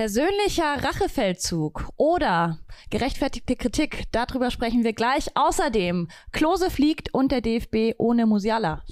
[0.00, 2.58] Persönlicher Rachefeldzug oder
[2.88, 5.26] gerechtfertigte Kritik, darüber sprechen wir gleich.
[5.34, 8.82] Außerdem, Klose fliegt und der DFB ohne Musiala.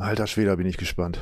[0.00, 1.18] Alter Schweder, bin ich gespannt.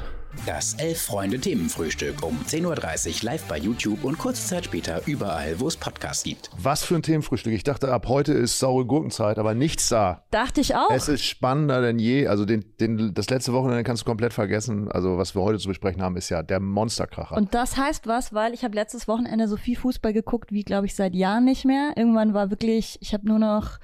[0.47, 5.77] Das Elf-Freunde-Themenfrühstück um 10.30 Uhr live bei YouTube und kurze Zeit später überall, wo es
[5.77, 6.51] Podcasts gibt.
[6.57, 7.53] Was für ein Themenfrühstück.
[7.53, 10.23] Ich dachte, ab heute ist saure Gurkenzeit, aber nichts da.
[10.31, 10.91] Dachte ich auch.
[10.91, 12.29] Es ist spannender denn je.
[12.29, 14.93] Also den, den, das letzte Wochenende kannst du komplett vergessen.
[14.93, 17.37] Also was wir heute zu besprechen haben, ist ja der Monsterkracher.
[17.37, 20.87] Und das heißt was, weil ich habe letztes Wochenende so viel Fußball geguckt, wie glaube
[20.87, 21.95] ich seit Jahren nicht mehr.
[21.97, 23.79] Irgendwann war wirklich, ich habe nur noch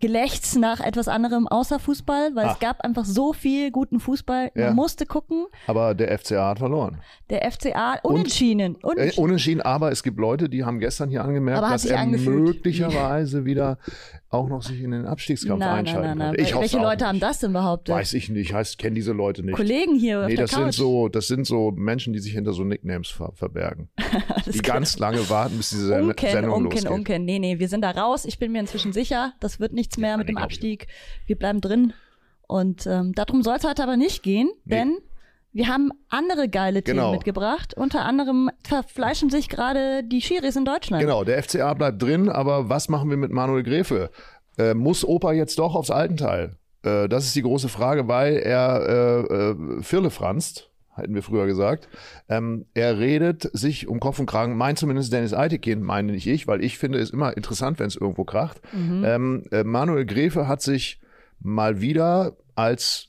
[0.00, 2.54] Gelächts nach etwas anderem außer Fußball, weil Ach.
[2.54, 4.50] es gab einfach so viel guten Fußball.
[4.54, 4.72] Man Ja.
[4.72, 5.46] musste gucken.
[5.66, 6.98] aber der FCA hat verloren.
[7.30, 8.76] Der FCA unentschieden.
[8.76, 9.24] Äh, unentschieden.
[9.24, 12.44] unentschieden, aber es gibt Leute, die haben gestern hier angemerkt, dass er angefühlt.
[12.44, 13.78] möglicherweise wieder
[14.28, 16.28] auch noch sich in den Abstiegskampf nein, einschalten nein, nein.
[16.34, 16.42] könnte.
[16.42, 17.06] Ich Wel- Welche Leute nicht.
[17.06, 17.94] haben das denn behauptet?
[17.94, 19.54] Weiß ich nicht, heißt, kenne diese Leute nicht.
[19.56, 20.74] Kollegen hier Nee, das sind Couch.
[20.74, 23.88] so, das sind so Menschen, die sich hinter so Nicknames ver verbergen.
[24.52, 26.90] Die ganz lange warten, bis diese Sen Unken, Sendung Unken, losgeht.
[26.90, 27.24] Unken.
[27.24, 28.24] Nee, nee, wir sind da raus.
[28.24, 30.36] Ich bin mir inzwischen sicher, das wird nichts mehr mit dem.
[30.36, 30.86] Abstieg.
[31.26, 31.92] Wir bleiben drin.
[32.48, 34.76] Und ähm, darum soll es heute aber nicht gehen, Nee.
[34.76, 34.98] denn
[35.52, 37.12] wir haben andere geile Themen Genau.
[37.12, 37.74] mitgebracht.
[37.74, 41.02] Unter anderem verfleischen sich gerade die Schiris in Deutschland.
[41.02, 44.10] Genau, der FCA bleibt drin, aber was machen wir mit Manuel Gräfe?
[44.58, 46.56] Äh, muss Opa jetzt doch aufs Altenteil?
[46.84, 49.34] Äh, das ist die große Frage, weil er äh,
[49.78, 51.88] äh, Firle franzt, hätten wir früher gesagt.
[52.28, 56.46] Ähm, er redet sich um Kopf und Kragen, meint zumindest Dennis Eitekin, meine nicht ich,
[56.46, 58.60] weil ich finde es immer interessant, wenn es irgendwo kracht.
[59.04, 61.00] Ähm, äh, Manuel Gräfe hat sich
[61.40, 63.08] mal wieder als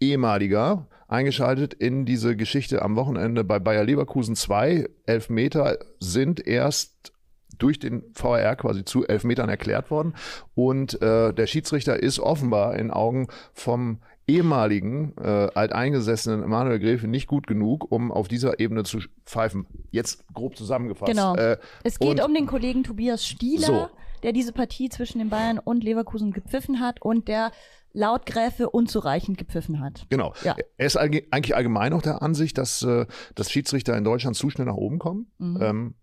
[0.00, 4.36] ehemaliger eingeschaltet in diese Geschichte am Wochenende bei Bayer Leverkusen.
[4.36, 7.12] Zwei Elfmeter sind erst
[7.58, 10.14] durch den VAR quasi zu Elfmetern erklärt worden.
[10.54, 17.26] Und äh, der Schiedsrichter ist offenbar in Augen vom ehemaligen äh, alteingesessenen Emanuel Gräfe nicht
[17.26, 19.66] gut genug, um auf dieser Ebene zu pfeifen.
[19.90, 21.10] Jetzt grob zusammengefasst.
[21.10, 21.34] Genau.
[21.34, 23.88] Äh, Es geht um den Kollegen Tobias Stieler, So.
[24.22, 27.50] der diese Partie zwischen den Bayern und Leverkusen gepfiffen hat und der
[27.94, 30.06] laut Gräfe unzureichend gepfiffen hat.
[30.10, 30.34] Genau.
[30.44, 30.56] Ja.
[30.76, 34.66] Er ist eigentlich allgemein auch der Ansicht, dass, äh, dass Schiedsrichter in Deutschland zu schnell
[34.66, 35.32] nach oben kommen.
[35.38, 35.58] Mhm.
[35.60, 35.94] Ähm,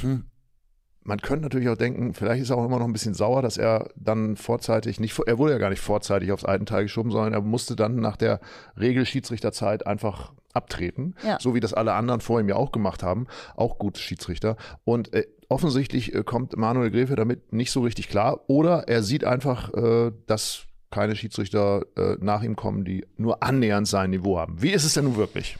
[0.00, 0.24] hm.
[1.06, 3.56] Man könnte natürlich auch denken, vielleicht ist er auch immer noch ein bisschen sauer, dass
[3.56, 7.40] er dann vorzeitig nicht, er wurde ja gar nicht vorzeitig aufs Altenteil geschoben, sondern er
[7.42, 8.40] musste dann nach der
[8.96, 11.38] Regelschiedsrichterzeit einfach abtreten, Ja.
[11.40, 14.56] so wie das alle anderen vor ihm ja auch gemacht haben, auch gute Schiedsrichter.
[14.84, 19.24] Und äh, offensichtlich äh, kommt Manuel Gräfe damit nicht so richtig klar oder er sieht
[19.24, 24.62] einfach, äh, dass keine Schiedsrichter äh, nach ihm kommen, die nur annähernd sein Niveau haben.
[24.62, 25.56] Wie ist es denn nun wirklich?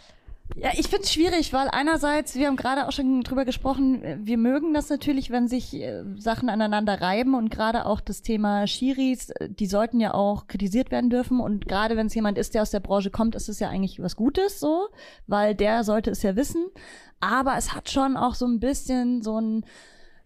[0.55, 4.39] Ja, ich finde es schwierig, weil einerseits, wir haben gerade auch schon drüber gesprochen, wir
[4.39, 9.31] mögen das natürlich, wenn sich äh, Sachen aneinander reiben und gerade auch das Thema Schiris,
[9.31, 12.63] äh, die sollten ja auch kritisiert werden dürfen und gerade wenn es jemand ist, der
[12.63, 14.89] aus der Branche kommt, ist es ja eigentlich was Gutes so,
[15.27, 16.65] weil der sollte es ja wissen,
[17.21, 19.65] aber es hat schon auch so ein bisschen so ein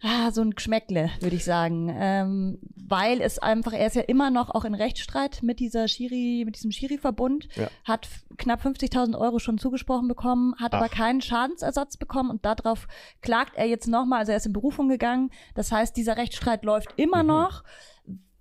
[0.03, 1.93] ah, so ein Geschmäckle, würde ich sagen.
[1.93, 6.43] Ähm, weil es einfach, er ist ja immer noch auch in Rechtsstreit mit dieser Schiri,
[6.45, 7.67] mit diesem Schiri-Verbund, Ja.
[7.85, 8.07] hat
[8.37, 10.95] knapp 50.000 Euro schon zugesprochen bekommen, hat aber Ach.
[10.95, 12.87] keinen Schadensersatz bekommen und darauf
[13.21, 15.29] klagt er jetzt nochmal, also er ist in Berufung gegangen.
[15.55, 17.29] Das heißt, dieser Rechtsstreit läuft immer Mhm.
[17.29, 17.63] noch.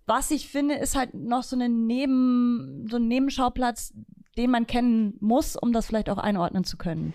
[0.07, 3.93] Was ich finde, ist halt noch so, eine Neben, so ein Nebenschauplatz,
[4.37, 7.15] den man kennen muss, um das vielleicht auch einordnen zu können.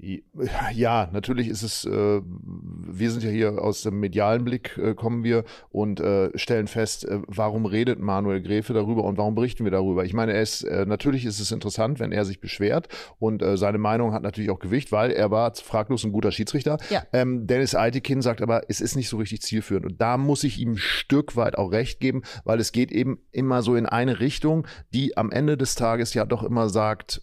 [0.00, 5.24] Ja, natürlich ist es, äh, wir sind ja hier aus dem medialen Blick, äh, kommen
[5.24, 9.72] wir und äh, stellen fest, äh, warum redet Manuel Gräfe darüber und warum berichten wir
[9.72, 10.04] darüber?
[10.04, 12.86] Ich meine, er ist, äh, natürlich ist es interessant, wenn er sich beschwert
[13.18, 16.78] und äh, seine Meinung hat natürlich auch Gewicht, weil er war fraglos ein guter Schiedsrichter.
[16.90, 17.02] Ja.
[17.12, 20.60] Ähm, Dennis Eitekin sagt aber, es ist nicht so richtig zielführend und da muss ich
[20.60, 24.20] ihm ein Stück weit auch recht geben, weil es geht eben immer so in eine
[24.20, 27.22] Richtung, die am Ende des Tages ja doch immer sagt,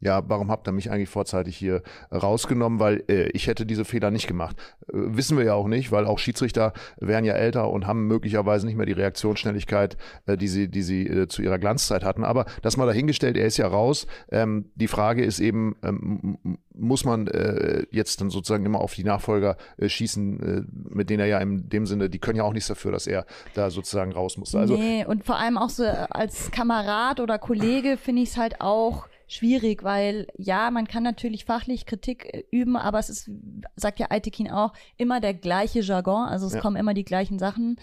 [0.00, 2.80] ja, warum habt ihr mich eigentlich vorzeitig hier rausgenommen?
[2.80, 4.56] Weil äh, ich hätte diese Fehler nicht gemacht.
[4.88, 8.66] Äh, wissen wir ja auch nicht, weil auch Schiedsrichter werden ja älter und haben möglicherweise
[8.66, 9.96] nicht mehr die Reaktionsschnelligkeit,
[10.26, 12.24] äh, die sie, die sie äh, zu ihrer Glanzzeit hatten.
[12.24, 14.06] Aber das mal dahingestellt, er ist ja raus.
[14.30, 19.04] Ähm, die Frage ist eben, ähm, muss man äh, jetzt dann sozusagen immer auf die
[19.04, 20.62] Nachfolger äh, schießen, äh,
[20.94, 23.24] mit denen er ja in dem Sinne, die können ja auch nichts dafür, dass er
[23.54, 24.58] da sozusagen raus musste.
[24.58, 28.60] Also nee, und vor allem auch so als Kamerad oder Kollege finde ich es halt
[28.60, 33.30] auch schwierig, weil ja, man kann natürlich fachlich Kritik äh, üben, aber es ist,
[33.76, 36.60] sagt ja Aitekin auch, immer der gleiche Jargon, also es Ja.
[36.60, 37.76] kommen immer die gleichen Sachen.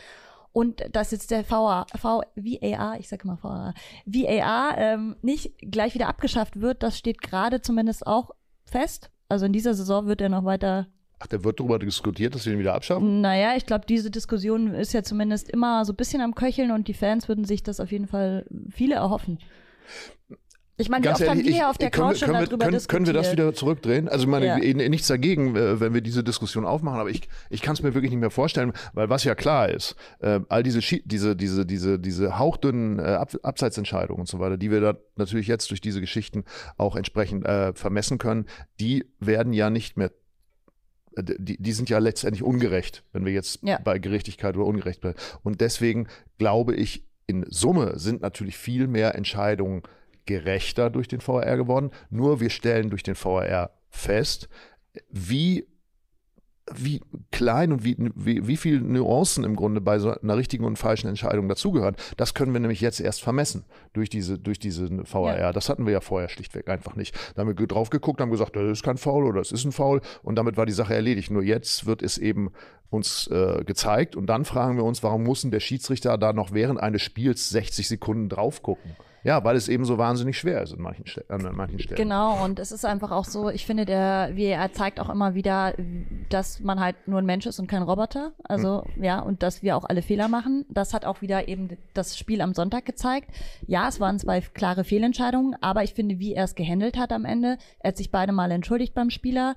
[0.52, 3.74] Und dass jetzt der VA, V, VAR, ich sage immer VAR,
[4.06, 8.32] VAR ähm, nicht gleich wieder abgeschafft wird, das steht gerade zumindest auch
[8.66, 9.10] fest.
[9.30, 10.88] Also in dieser Saison wird er noch weiter
[11.24, 13.22] ach, da wird darüber diskutiert, dass wir ihn wieder abschaffen.
[13.22, 16.88] naja, ich glaube, diese Diskussion ist ja zumindest immer so ein bisschen am Köcheln und
[16.88, 19.40] die Fans würden sich das auf jeden Fall viele erhoffen.
[20.76, 22.18] Ich meine, wie Ganz oft haben ehrlich, wir ich- hier auf der können wir- Couch
[22.20, 22.90] schon können wir, darüber können, diskutiert?
[22.90, 24.10] können wir das wieder zurückdrehen?
[24.10, 24.58] Also ich meine, Ja.
[24.58, 28.10] nichts dagegen, äh, wenn wir diese Diskussion aufmachen, aber ich, ich kann es mir wirklich
[28.10, 32.40] nicht mehr vorstellen, weil was ja klar ist, äh, all diese, diese, diese, diese, diese
[32.40, 36.44] hauchdünnen äh, Ab Abseitsentscheidungen und so weiter, die wir da natürlich jetzt durch diese Geschichten
[36.78, 38.46] auch entsprechend äh, vermessen können,
[38.80, 40.12] die werden ja nicht mehr
[41.16, 43.78] äh, die, die sind ja letztendlich ungerecht, wenn wir jetzt Ja.
[43.84, 45.20] bei Gerechtigkeit oder Ungerecht bleiben.
[45.44, 46.08] Und deswegen
[46.40, 49.84] glaube ich, in Summe sind natürlich viel mehr Entscheidungen
[50.26, 51.92] gerechter durch den VAR geworden.
[52.10, 54.50] Nur wir stellen durch den VAR fest,
[55.10, 55.68] wie,
[56.74, 60.78] wie klein und wie, wie, wie viel Nuancen im Grunde bei so einer richtigen und
[60.78, 61.96] falschen Entscheidung dazugehören.
[62.18, 65.40] Das können wir nämlich jetzt erst vermessen durch diese, durch diese VAR.
[65.40, 65.52] Ja.
[65.52, 67.16] Das hatten wir ja vorher schlichtweg einfach nicht.
[67.36, 69.72] Da haben wir drauf geguckt, haben gesagt, das ist kein Foul oder es ist ein
[69.72, 71.32] Foul und damit war die Sache erledigt.
[71.32, 72.52] Nur jetzt wird es eben
[72.90, 76.54] uns äh, gezeigt und dann fragen wir uns, warum muss denn der Schiedsrichter da noch
[76.54, 78.96] während eines Spiels 60 Sekunden drauf gucken?
[79.24, 81.98] Ja, weil es eben so wahnsinnig schwer ist in manchen, Ste an manchen Stellen.
[81.98, 85.74] Genau, und es ist einfach auch so, ich finde, der WR zeigt auch immer wieder,
[86.30, 88.34] dass man halt nur ein Mensch ist und kein Roboter.
[88.44, 90.66] Also, ja, und dass wir auch alle Fehler machen.
[90.70, 93.30] Das hat auch wieder eben das Spiel am Sonntag gezeigt.
[93.66, 97.24] Ja, es waren zwei klare Fehlentscheidungen, aber ich finde, wie er es gehandelt hat am
[97.24, 99.56] Ende, er hat sich beide Mal entschuldigt beim Spieler.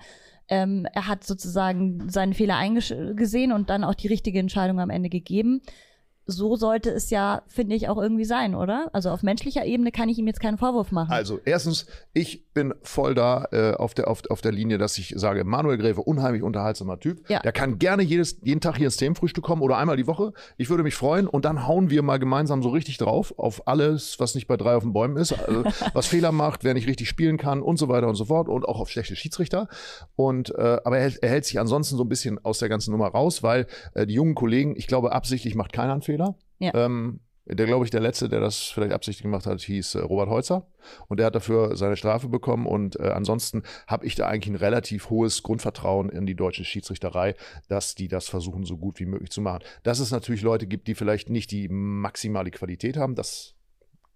[0.49, 5.09] Ähm, er hat sozusagen seinen Fehler eingesehen und dann auch die richtige Entscheidung am Ende
[5.09, 5.61] gegeben.
[6.29, 8.91] So sollte es ja, finde ich, auch irgendwie sein, oder?
[8.93, 11.13] Also auf menschlicher Ebene kann ich ihm jetzt keinen Vorwurf machen.
[11.13, 15.15] Also, erstens, ich bin voll da äh, auf, der, auf, auf der Linie, dass ich
[15.17, 17.29] sage, Manuel Gräfe, unheimlich unterhaltsamer Typ.
[17.31, 17.39] Ja.
[17.41, 20.33] Der kann gerne jedes, jeden Tag hier ins Themenfrühstück kommen oder einmal die Woche.
[20.57, 24.19] Ich würde mich freuen und dann hauen wir mal gemeinsam so richtig drauf auf alles,
[24.19, 25.63] was nicht bei drei auf den Bäumen ist, also,
[25.95, 28.65] was Fehler macht, wer nicht richtig spielen kann und so weiter und so fort und
[28.65, 29.69] auch auf schlechte Schiedsrichter.
[30.17, 32.91] Und äh, aber er, hält- er hält sich ansonsten so ein bisschen aus der ganzen
[32.91, 36.16] Nummer raus, weil äh, die jungen Kollegen, ich glaube, absichtlich macht keiner einen Fehler.
[36.59, 36.73] Ja.
[36.75, 40.29] Ähm, der, glaube ich, der letzte, der das vielleicht absichtlich gemacht hat, hieß äh, Robert
[40.29, 40.67] Holzer.
[41.07, 42.67] Und der hat dafür seine Strafe bekommen.
[42.67, 47.37] Und äh, ansonsten habe ich da eigentlich ein relativ hohes Grundvertrauen in die deutsche Schiedsrichterei,
[47.69, 49.63] dass die das versuchen, so gut wie möglich zu machen.
[49.85, 53.55] Dass es natürlich Leute gibt, die vielleicht nicht die maximale Qualität haben, das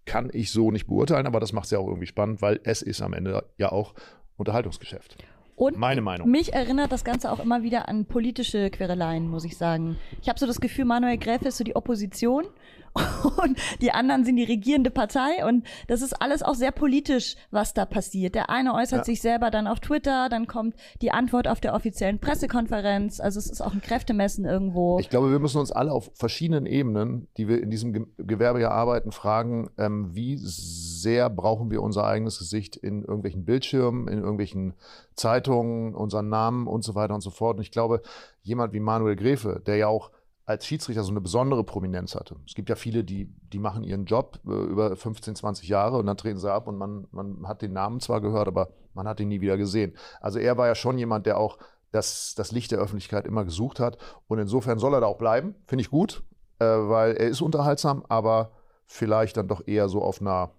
[0.05, 2.81] kann ich so nicht beurteilen, aber das macht es ja auch irgendwie spannend, weil es
[2.81, 3.93] ist am Ende ja auch
[4.35, 5.17] Unterhaltungsgeschäft.
[5.61, 6.27] Und Meine Meinung.
[6.27, 9.95] Mich erinnert das Ganze auch immer wieder an politische Quereleien, muss ich sagen.
[10.19, 12.45] Ich habe so das Gefühl, Manuel Gräfe ist so die Opposition
[12.93, 17.73] und die anderen sind die regierende Partei und das ist alles auch sehr politisch, was
[17.73, 18.35] da passiert.
[18.35, 19.03] Der eine äußert Ja.
[19.05, 23.19] sich selber dann auf Twitter, dann kommt die Antwort auf der offiziellen Pressekonferenz.
[23.19, 24.99] Also es ist auch ein Kräftemessen irgendwo.
[24.99, 28.59] Ich glaube, wir müssen uns alle auf verschiedenen Ebenen, die wir in diesem Ge Gewerbe
[28.61, 34.19] ja arbeiten, fragen, ähm, wie sehr brauchen wir unser eigenes Gesicht in irgendwelchen Bildschirmen, in
[34.19, 34.73] irgendwelchen
[35.15, 37.57] Zeitungen, unseren Namen und so weiter und so fort.
[37.57, 38.01] Und ich glaube,
[38.41, 40.11] jemand wie Manuel Gräfe, der ja auch
[40.51, 42.35] als Schiedsrichter so eine besondere Prominenz hatte.
[42.45, 46.05] Es gibt ja viele, die, die machen ihren Job äh, über 15, 20 Jahre und
[46.05, 49.19] dann treten sie ab und man, man hat den Namen zwar gehört, aber man hat
[49.19, 49.95] ihn nie wieder gesehen.
[50.19, 51.57] Also er war ja schon jemand, der auch
[51.91, 53.97] das, das Licht der Öffentlichkeit immer gesucht hat.
[54.27, 55.55] Und insofern soll er da auch bleiben.
[55.67, 56.23] Finde ich gut,
[56.59, 58.51] äh, weil er ist unterhaltsam, aber
[58.85, 60.51] vielleicht dann doch eher so auf einer,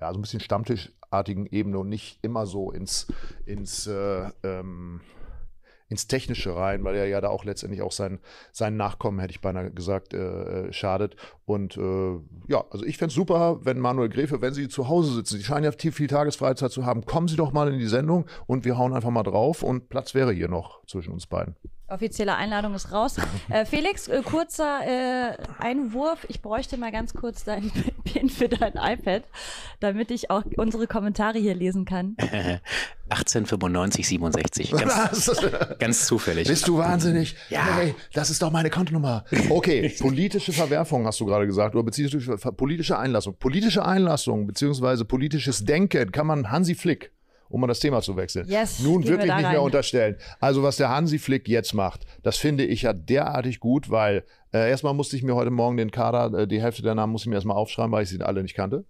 [0.00, 3.06] ja, so ein bisschen stammtischartigen Ebene und nicht immer so ins,
[3.46, 5.00] ins, äh, ähm,
[5.88, 8.20] ins Technische rein, weil er ja da auch letztendlich auch sein,
[8.52, 11.16] sein Nachkommen, hätte ich beinahe gesagt, äh, äh, schadet.
[11.46, 15.14] Und äh, ja, also ich fände es super, wenn Manuel Gräfe, wenn Sie zu Hause
[15.14, 17.86] sitzen, Sie scheinen ja viel, viel Tagesfreizeit zu haben, kommen Sie doch mal in die
[17.86, 21.56] Sendung und wir hauen einfach mal drauf und Platz wäre hier noch zwischen uns beiden.
[21.88, 23.16] Offizielle Einladung ist raus.
[23.50, 26.26] Äh, Felix, äh, kurzer äh, Einwurf.
[26.28, 27.70] Ich bräuchte mal ganz kurz deinen
[28.04, 29.22] Pin für dein iPad,
[29.80, 32.16] damit ich auch unsere Kommentare hier lesen kann.
[33.08, 34.70] 1895, 67.
[34.72, 35.30] Ganz,
[35.78, 36.46] ganz zufällig.
[36.46, 37.36] Bist du wahnsinnig?
[37.48, 37.64] Ja.
[37.76, 39.24] Hey, das ist doch meine Kontonummer.
[39.48, 43.34] Okay, politische Verwerfung hast du gerade gesagt, oder beziehungsweise politische Einlassung.
[43.38, 47.12] Politische Einlassung, beziehungsweise politisches Denken kann man Hansi Flick,
[47.48, 49.52] um mal das Thema zu wechseln, Yes, nun wir wirklich da nicht rein.
[49.52, 50.16] mehr unterstellen.
[50.40, 54.68] Also was der Hansi Flick jetzt macht, das finde ich ja derartig gut, weil äh,
[54.70, 57.30] erstmal musste ich mir heute Morgen den Kader, äh, die Hälfte der Namen musste ich
[57.30, 58.84] mir erstmal aufschreiben, weil ich sie alle nicht kannte.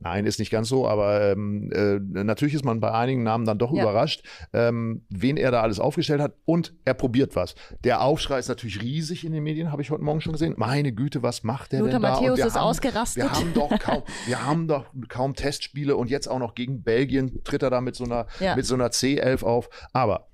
[0.00, 3.58] Nein, ist nicht ganz so, aber ähm, äh, natürlich ist man bei einigen Namen dann
[3.58, 3.82] doch Ja.
[3.82, 7.56] überrascht, ähm, wen er da alles aufgestellt hat und er probiert was.
[7.82, 10.54] Der Aufschrei ist natürlich riesig in den Medien, habe ich heute Morgen schon gesehen.
[10.56, 12.08] Meine Güte, was macht der Lothar denn da?
[12.20, 13.24] Matthäus ist haben, ausgerastet.
[13.24, 17.42] Wir haben doch kaum, wir haben doch kaum Testspiele und jetzt auch noch gegen Belgien
[17.42, 18.54] tritt er da mit so einer, Ja.
[18.54, 19.68] mit so einer C11 auf.
[19.92, 20.28] Aber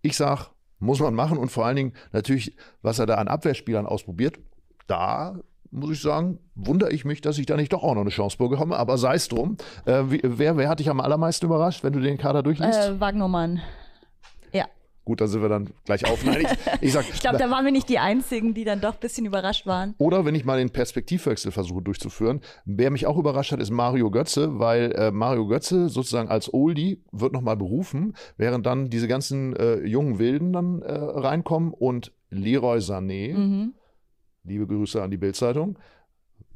[0.00, 3.86] ich sag, muss man machen und vor allen Dingen natürlich, was er da an Abwehrspielern
[3.86, 4.38] ausprobiert,
[4.86, 5.36] da
[5.72, 8.36] muss ich sagen, wundere ich mich, dass ich da nicht doch auch noch eine Chance
[8.36, 9.56] bekomme, aber sei es drum.
[9.86, 12.78] Äh, wie, wer, wer hat dich am allermeisten überrascht, wenn du den Kader durchliest?
[12.78, 13.60] Äh, Wagnermann.
[14.52, 14.66] Ja.
[15.04, 16.24] Gut, da sind wir dann gleich auf.
[16.24, 16.48] Nein, ich,
[16.82, 19.24] ich, sag, ich glaube, da waren wir nicht die Einzigen, die dann doch ein bisschen
[19.24, 19.94] überrascht waren.
[19.96, 24.10] Oder wenn ich mal den Perspektivwechsel versuche durchzuführen, wer mich auch überrascht hat, ist Mario
[24.10, 29.56] Götze, weil äh, Mario Götze sozusagen als Oldie wird nochmal berufen, während dann diese ganzen
[29.56, 33.74] äh, jungen Wilden dann äh, reinkommen und Leroy Sané, mhm.
[34.44, 35.78] Liebe Grüße an die Bildzeitung,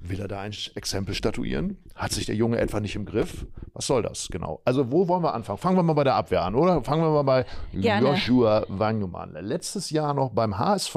[0.01, 1.79] Will er da ein Exempel statuieren?
[1.95, 3.47] Hat sich der Junge etwa nicht im Griff?
[3.73, 4.61] Was soll das genau?
[4.65, 5.59] Also wo wollen wir anfangen?
[5.59, 6.83] Fangen wir mal bei der Abwehr an, oder?
[6.83, 8.07] Fangen wir mal bei Gerne.
[8.07, 9.33] Joshua Wagnumann.
[9.41, 10.97] Letztes Jahr noch beim HSV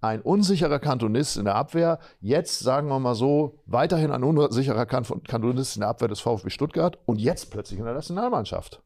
[0.00, 1.98] ein unsicherer Kantonist in der Abwehr.
[2.20, 6.98] Jetzt sagen wir mal so, weiterhin ein unsicherer Kantonist in der Abwehr des VfB Stuttgart
[7.04, 8.80] und jetzt plötzlich in der Nationalmannschaft.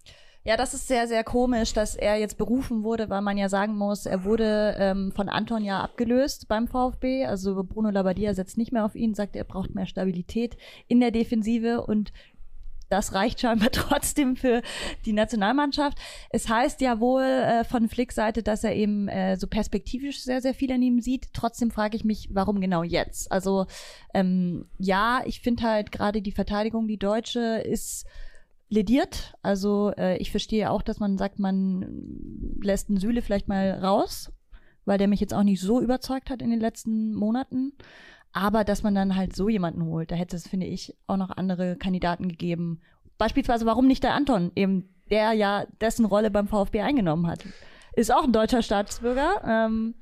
[0.46, 3.78] Ja, das ist sehr, sehr komisch, dass er jetzt berufen wurde, weil man ja sagen
[3.78, 7.24] muss, er wurde ähm, von Anton ja abgelöst beim VfB.
[7.24, 11.12] Also Bruno Labbadia setzt nicht mehr auf ihn, sagt, er braucht mehr Stabilität in der
[11.12, 12.12] Defensive und
[12.90, 14.60] das reicht scheinbar trotzdem für
[15.06, 15.96] die Nationalmannschaft.
[16.28, 20.42] Es heißt ja wohl äh, von Flicks Seite, dass er eben äh, so perspektivisch sehr,
[20.42, 21.32] sehr viel an ihm sieht.
[21.32, 23.32] Trotzdem frage ich mich, warum genau jetzt?
[23.32, 23.64] Also
[24.12, 28.06] ähm, ja, ich finde halt gerade die Verteidigung, die deutsche, ist
[28.68, 29.35] plädiert.
[29.42, 34.33] Also äh, ich verstehe auch, dass man sagt, man lässt einen Süle vielleicht mal raus,
[34.85, 37.73] weil der mich jetzt auch nicht so überzeugt hat in den letzten Monaten.
[38.33, 41.30] Aber dass man dann halt so jemanden holt, da hätte es, finde ich, auch noch
[41.30, 42.80] andere Kandidaten gegeben.
[43.16, 47.44] Beispielsweise, warum nicht der Anton, eben der ja dessen Rolle beim VfB eingenommen hat.
[47.94, 49.42] Ist auch ein deutscher Staatsbürger.
[49.47, 49.94] Ähm,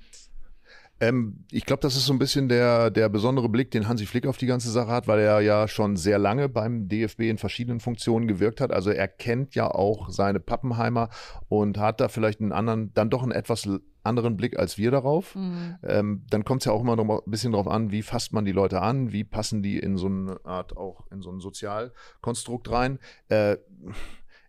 [1.02, 4.24] ähm, ich glaube, das ist so ein bisschen der, der besondere Blick, den Hansi Flick
[4.24, 7.80] auf die ganze Sache hat, weil er ja schon sehr lange beim DFB in verschiedenen
[7.80, 8.70] Funktionen gewirkt hat.
[8.70, 11.08] Also er kennt ja auch seine Pappenheimer
[11.48, 13.68] und hat da vielleicht einen anderen, dann doch einen etwas
[14.04, 15.34] anderen Blick als wir darauf.
[15.34, 15.76] Mhm.
[15.82, 18.44] Ähm, dann kommt es ja auch immer noch ein bisschen darauf an, wie fasst man
[18.44, 22.70] die Leute an, wie passen die in so eine Art auch in so ein Sozialkonstrukt
[22.70, 23.00] rein.
[23.28, 23.56] Äh,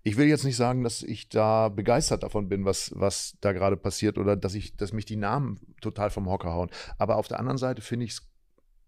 [0.04, 3.78] ich will jetzt nicht sagen, dass ich da begeistert davon bin, was, was da gerade
[3.78, 6.70] passiert oder dass ich, dass mich die Namen total vom Hocker hauen.
[6.98, 8.30] Aber auf der anderen Seite finde ich es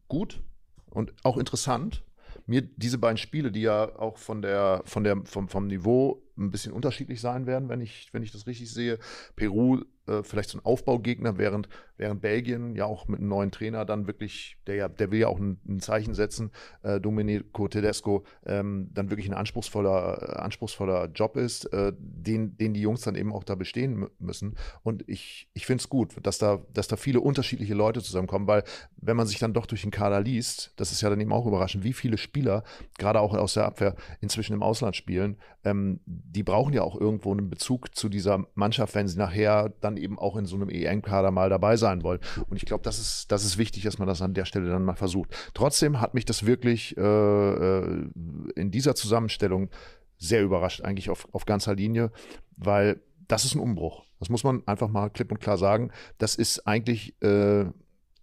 [0.09, 0.43] gut
[0.89, 2.03] und auch interessant,
[2.45, 6.51] mir diese beiden Spiele, die ja auch von der, von der, vom, vom Niveau ein
[6.51, 8.99] bisschen unterschiedlich sein werden, wenn ich, wenn ich das richtig sehe.
[9.35, 13.85] Peru äh, vielleicht so ein Aufbaugegner, während, während Belgien ja auch mit einem neuen Trainer
[13.85, 16.51] dann wirklich, der ja, der will ja auch ein, ein Zeichen setzen,
[16.83, 22.73] äh, Domenico Tedesco, ähm, dann wirklich ein anspruchsvoller, äh, anspruchsvoller Job ist, äh, den, den
[22.73, 24.55] die Jungs dann eben auch da bestehen müssen.
[24.83, 28.63] Und ich, ich finde es gut, dass da, dass da viele unterschiedliche Leute zusammenkommen, weil
[28.97, 31.45] wenn man sich dann doch durch den Kader liest, das ist ja dann eben auch
[31.45, 32.63] überraschend, wie viele Spieler,
[32.97, 37.31] gerade auch aus der Abwehr, inzwischen im Ausland spielen, ähm, die brauchen ja auch irgendwo
[37.31, 41.31] einen Bezug zu dieser Mannschaft, wenn sie nachher dann eben auch in so einem EM-Kader
[41.31, 42.19] mal dabei sein wollen.
[42.49, 44.83] Und ich glaube, das ist, das ist wichtig, dass man das an der Stelle dann
[44.83, 45.35] mal versucht.
[45.53, 48.09] Trotzdem hat mich das wirklich äh, äh,
[48.55, 49.69] in dieser Zusammenstellung
[50.17, 52.11] sehr überrascht, eigentlich auf, auf ganzer Linie,
[52.57, 54.05] weil das ist ein Umbruch.
[54.19, 55.91] Das muss man einfach mal klipp und klar sagen.
[56.17, 57.65] Das ist eigentlich äh,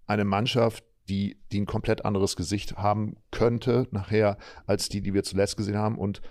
[0.06, 5.22] eine Mannschaft, die, die ein komplett anderes Gesicht haben könnte nachher als die, die wir
[5.22, 5.98] zuletzt gesehen haben.
[5.98, 6.22] Und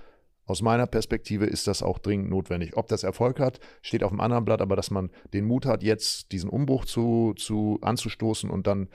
[0.51, 2.75] aus meiner Perspektive ist das auch dringend notwendig.
[2.75, 5.81] Ob das Erfolg hat, steht auf dem anderen Blatt, aber dass man den Mut hat,
[5.81, 8.89] jetzt diesen Umbruch zu, zu anzustoßen und dann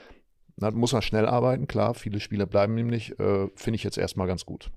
[0.57, 4.27] na, muss man schnell arbeiten, klar, viele Spieler bleiben nämlich, äh, finde ich jetzt erstmal
[4.27, 4.71] ganz gut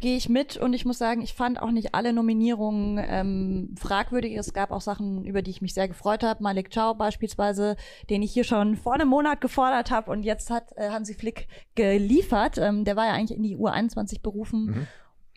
[0.00, 4.34] gehe ich mit und ich muss sagen, ich fand auch nicht alle Nominierungen ähm, fragwürdig.
[4.36, 6.42] Es gab auch Sachen, über die ich mich sehr gefreut habe.
[6.42, 7.76] Malik Chow beispielsweise,
[8.08, 11.46] den ich hier schon vor einem Monat gefordert habe und jetzt hat äh, Hansi Flick
[11.74, 12.58] geliefert.
[12.58, 14.86] Ähm, der war ja eigentlich in die U21 berufen mhm.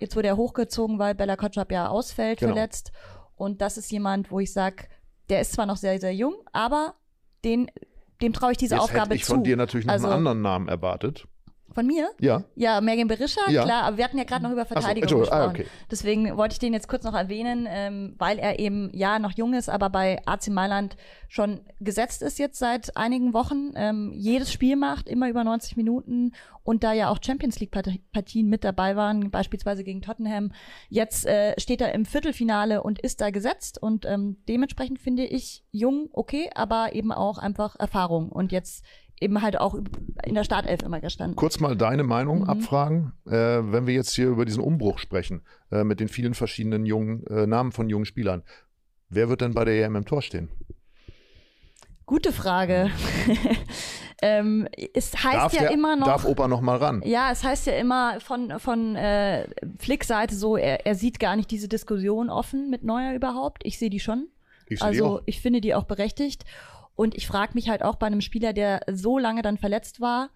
[0.03, 2.53] Jetzt wurde er hochgezogen, weil Bella Kotschap ja ausfällt, genau.
[2.53, 2.91] verletzt.
[3.35, 4.89] Und das ist jemand, wo ich sage,
[5.29, 6.95] der ist zwar noch sehr, sehr jung, aber
[7.45, 7.71] den,
[8.21, 9.35] dem traue ich diese Jetzt Aufgabe hätte ich zu.
[9.35, 11.25] von dir natürlich noch also, einen anderen Namen erwartet.
[11.73, 12.09] Von mir?
[12.19, 12.43] Ja.
[12.55, 13.63] Ja, Megan Berisha, ja.
[13.63, 15.41] klar, aber wir hatten ja gerade noch über Verteidigung so, ah, gesprochen.
[15.41, 15.65] Ah, okay.
[15.89, 19.53] Deswegen wollte ich den jetzt kurz noch erwähnen, ähm, weil er eben, ja, noch jung
[19.53, 20.95] ist, aber bei AC Mailand
[21.27, 26.33] schon gesetzt ist jetzt seit einigen Wochen, ähm, jedes Spiel macht, immer über 90 Minuten
[26.63, 30.51] und da ja auch Champions League-Partien mit dabei waren, beispielsweise gegen Tottenham.
[30.89, 35.63] Jetzt äh, steht er im Viertelfinale und ist da gesetzt und ähm, dementsprechend finde ich
[35.71, 38.85] jung okay, aber eben auch einfach Erfahrung und jetzt
[39.23, 39.75] eben halt auch
[40.25, 41.35] in der Startelf immer gestanden.
[41.35, 42.49] Kurz mal deine Meinung mhm.
[42.49, 46.85] abfragen, äh, wenn wir jetzt hier über diesen Umbruch sprechen, äh, mit den vielen verschiedenen
[46.85, 48.43] jungen äh, Namen von jungen Spielern.
[49.09, 50.49] Wer wird denn bei der EM im Tor stehen?
[52.05, 52.91] Gute Frage.
[54.21, 56.05] ähm, es heißt darf ja der, immer noch.
[56.05, 57.01] Darf Opa noch mal ran?
[57.05, 59.47] Ja, es heißt ja immer von, von äh,
[59.79, 63.65] Flicks Seite so, er, er sieht gar nicht diese Diskussion offen mit Neuer überhaupt.
[63.65, 64.27] Ich sehe die schon.
[64.67, 66.43] Ich also die ich finde die auch berechtigt.
[66.95, 70.29] Und ich frage mich halt auch bei einem Spieler, der so lange dann verletzt war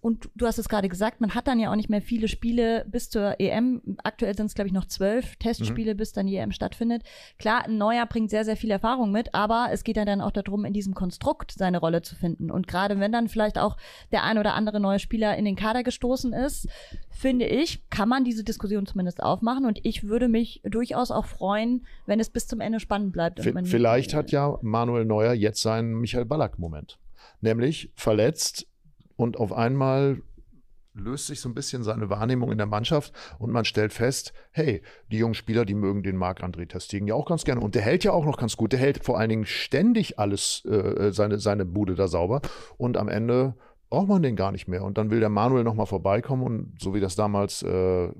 [0.00, 2.84] Und du hast es gerade gesagt, man hat dann ja auch nicht mehr viele Spiele
[2.88, 3.82] bis zur EM.
[4.04, 5.96] Aktuell sind es, glaube ich, noch zwölf Testspiele, mhm.
[5.96, 7.02] bis dann die EM stattfindet.
[7.38, 10.30] Klar, ein Neuer bringt sehr, sehr viel Erfahrung mit, aber es geht ja dann auch
[10.30, 12.50] darum, in diesem Konstrukt seine Rolle zu finden.
[12.50, 13.76] Und gerade wenn dann vielleicht auch
[14.12, 16.68] der ein oder andere neue Spieler in den Kader gestoßen ist,
[17.10, 19.64] finde ich, kann man diese Diskussion zumindest aufmachen.
[19.64, 23.40] Und ich würde mich durchaus auch freuen, wenn es bis zum Ende spannend bleibt.
[23.64, 26.98] Vielleicht hat ja Manuel Neuer jetzt seinen Michael Ballack-Moment.
[27.40, 28.66] Nämlich verletzt,
[29.16, 30.22] und auf einmal
[30.96, 34.82] löst sich so ein bisschen seine Wahrnehmung in der Mannschaft und man stellt fest, hey,
[35.10, 37.60] die jungen Spieler, die mögen den Marc-André Testegen ja auch ganz gerne.
[37.60, 40.64] Und der hält ja auch noch ganz gut, der hält vor allen Dingen ständig alles,
[40.64, 42.40] äh, seine, seine Bude da sauber.
[42.78, 43.54] Und am Ende
[43.90, 44.82] braucht man den gar nicht mehr.
[44.84, 46.42] Und dann will der Manuel nochmal vorbeikommen.
[46.42, 47.68] Und so wie das damals, äh,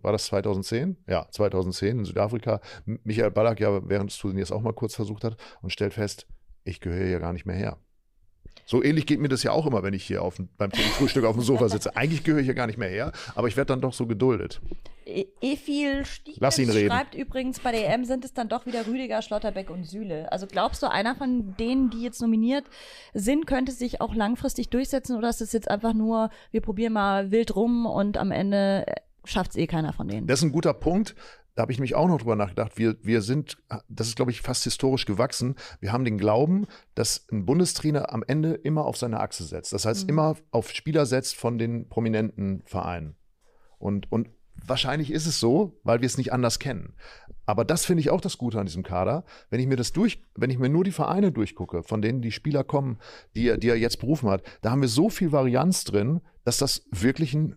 [0.03, 0.97] war das 2010?
[1.07, 5.37] Ja, 2010 in Südafrika, Michael Ballack ja während des Turniers auch mal kurz versucht hat
[5.63, 6.27] und stellt fest,
[6.65, 7.79] ich gehöre ja gar nicht mehr her.
[8.69, 11.37] So ähnlich geht mir das ja auch immer, wenn ich hier auf, beim Frühstück auf
[11.37, 11.95] dem Sofa sitze.
[11.95, 14.61] Eigentlich gehöre ich ja gar nicht mehr her, aber ich werde dann doch so geduldet.
[15.07, 16.03] E Efil
[16.41, 16.91] Lass ihn reden.
[16.91, 20.33] schreibt übrigens, bei der EM sind es dann doch wieder Rüdiger, Schlotterbeck und Süle.
[20.33, 22.65] Also glaubst du, einer von denen, die jetzt nominiert
[23.15, 27.31] sind, könnte sich auch langfristig durchsetzen oder ist es jetzt einfach nur, wir probieren mal
[27.31, 28.85] wild rum und am Ende
[29.25, 30.27] schafft es eh keiner von denen?
[30.27, 31.15] Das ist ein guter Punkt
[31.57, 32.77] da habe ich mich auch noch drüber nachgedacht.
[32.77, 33.57] Wir, wir sind,
[33.89, 35.57] das ist, glaube ich, fast historisch gewachsen.
[35.81, 39.73] Wir haben den Glauben, dass ein Bundestrainer am Ende immer auf seine Achse setzt.
[39.73, 40.11] Das heißt, mhm.
[40.11, 43.17] immer auf Spieler setzt von den prominenten Vereinen.
[43.79, 44.29] Und, und
[44.67, 46.95] wahrscheinlich ist es so, weil wir es nicht anders kennen.
[47.47, 49.25] Aber das finde ich auch das Gute an diesem Kader.
[49.49, 52.33] Wenn ich mir das durch, wenn ich mir nur die Vereine durchgucke, von denen die
[52.33, 52.99] Spieler kommen,
[53.35, 56.59] die er, die er jetzt berufen hat, da haben wir so viel Varianz drin, dass
[56.59, 57.57] das wirklich ein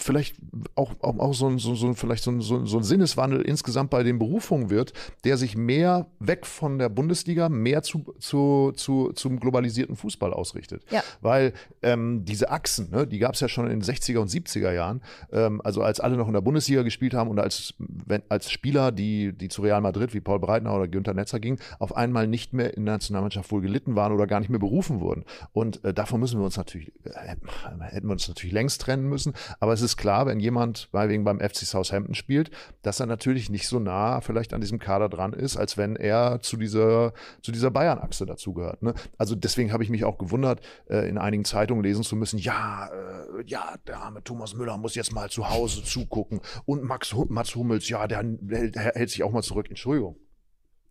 [0.00, 0.36] vielleicht
[0.76, 4.04] auch, auch, auch so, ein, so, so, vielleicht so, ein, so, ein Sinneswandel insgesamt bei
[4.04, 4.92] den Berufungen wird,
[5.24, 10.84] der sich mehr weg von der Bundesliga, mehr zu, zu, zu, zum globalisierten Fußball ausrichtet.
[10.90, 11.02] Ja.
[11.20, 11.52] Weil
[11.82, 15.02] ähm, diese Achsen, ne, die gab es ja schon in den 60er und 70er Jahren,
[15.32, 18.92] ähm, also als alle noch in der Bundesliga gespielt haben und als, wenn, als Spieler,
[18.92, 22.52] die, die zu Real Madrid wie Paul Breitner oder Günther Netzer gingen, auf einmal nicht
[22.52, 25.24] mehr in der Nationalmannschaft wohl gelitten waren oder gar nicht mehr berufen wurden.
[25.52, 27.34] Und äh, davon müssen wir uns natürlich, äh,
[27.80, 31.24] hätten wir uns natürlich längst trennen müssen, aber es ist ist klar, wenn jemand wegen
[31.24, 32.50] beim FC Southampton spielt,
[32.82, 36.40] dass er natürlich nicht so nah vielleicht an diesem Kader dran ist, als wenn er
[36.40, 38.82] zu dieser, zu dieser Bayern-Achse dazugehört.
[38.82, 38.94] Ne?
[39.16, 42.88] Also deswegen habe ich mich auch gewundert, äh, in einigen Zeitungen lesen zu müssen, ja,
[42.88, 47.54] äh, ja, der arme Thomas Müller muss jetzt mal zu Hause zugucken und Max, Mats
[47.54, 49.66] Hummels, ja, der, der, der hält sich auch mal zurück.
[49.68, 50.16] Entschuldigung.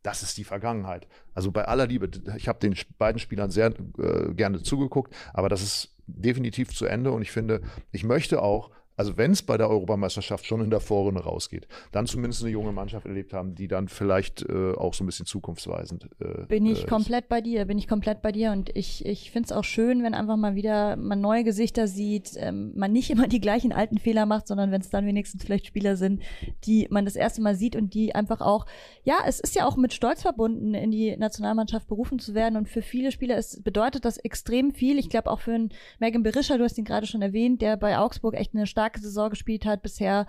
[0.03, 1.07] Das ist die Vergangenheit.
[1.33, 5.61] Also bei aller Liebe, ich habe den beiden Spielern sehr äh, gerne zugeguckt, aber das
[5.61, 9.69] ist definitiv zu Ende und ich finde, ich möchte auch, also wenn es bei der
[9.69, 13.87] Europameisterschaft schon in der Vorrunde rausgeht, dann zumindest eine junge Mannschaft erlebt haben, die dann
[13.87, 17.77] vielleicht äh, auch so ein bisschen zukunftsweisend äh, Bin ich äh, komplett bei dir, bin
[17.77, 20.95] ich komplett bei dir und ich, ich finde es auch schön, wenn einfach mal wieder
[20.95, 24.81] man neue Gesichter sieht, ähm, man nicht immer die gleichen alten Fehler macht, sondern wenn
[24.81, 26.23] es dann wenigstens vielleicht Spieler sind,
[26.63, 28.65] die man das erste Mal sieht und die einfach auch,
[29.03, 32.67] ja, es ist ja auch mit Stolz verbunden, in die Nationalmannschaft berufen zu werden und
[32.67, 34.97] für viele Spieler ist, bedeutet das extrem viel.
[34.97, 37.99] Ich glaube auch für einen Megan Berischer, du hast ihn gerade schon erwähnt, der bei
[37.99, 40.25] Augsburg echt eine starke starke Saison gespielt hat bisher,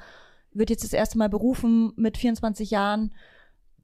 [0.52, 3.12] wird jetzt das erste Mal berufen mit 24 Jahren.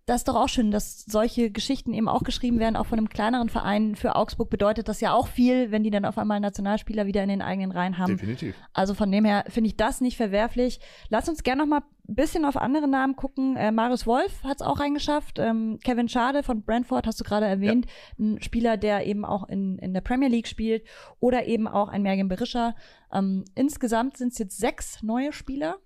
[0.07, 3.09] Das ist doch auch schön, dass solche Geschichten eben auch geschrieben werden, auch von einem
[3.09, 3.97] kleineren Verein.
[3.97, 7.31] Für Augsburg bedeutet das ja auch viel, wenn die dann auf einmal Nationalspieler wieder in
[7.31, 8.19] den eigenen Reihen haben.
[8.19, 8.55] Definitiv.
[8.75, 10.79] Also von dem her finde ich das nicht verwerflich.
[11.09, 13.57] Lass uns gerne noch mal ein bisschen auf andere Namen gucken.
[13.57, 15.39] Äh, Marius Wolf hat es auch reingeschafft.
[15.39, 17.87] Ähm, Kevin Schade von Brentford hast du gerade erwähnt.
[18.19, 18.27] Ja.
[18.27, 20.87] Ein Spieler, der eben auch in, in der Premier League spielt.
[21.19, 22.75] Oder eben auch ein Mergen Berischer.
[23.11, 25.79] Ähm, insgesamt sind es jetzt sechs neue Spieler.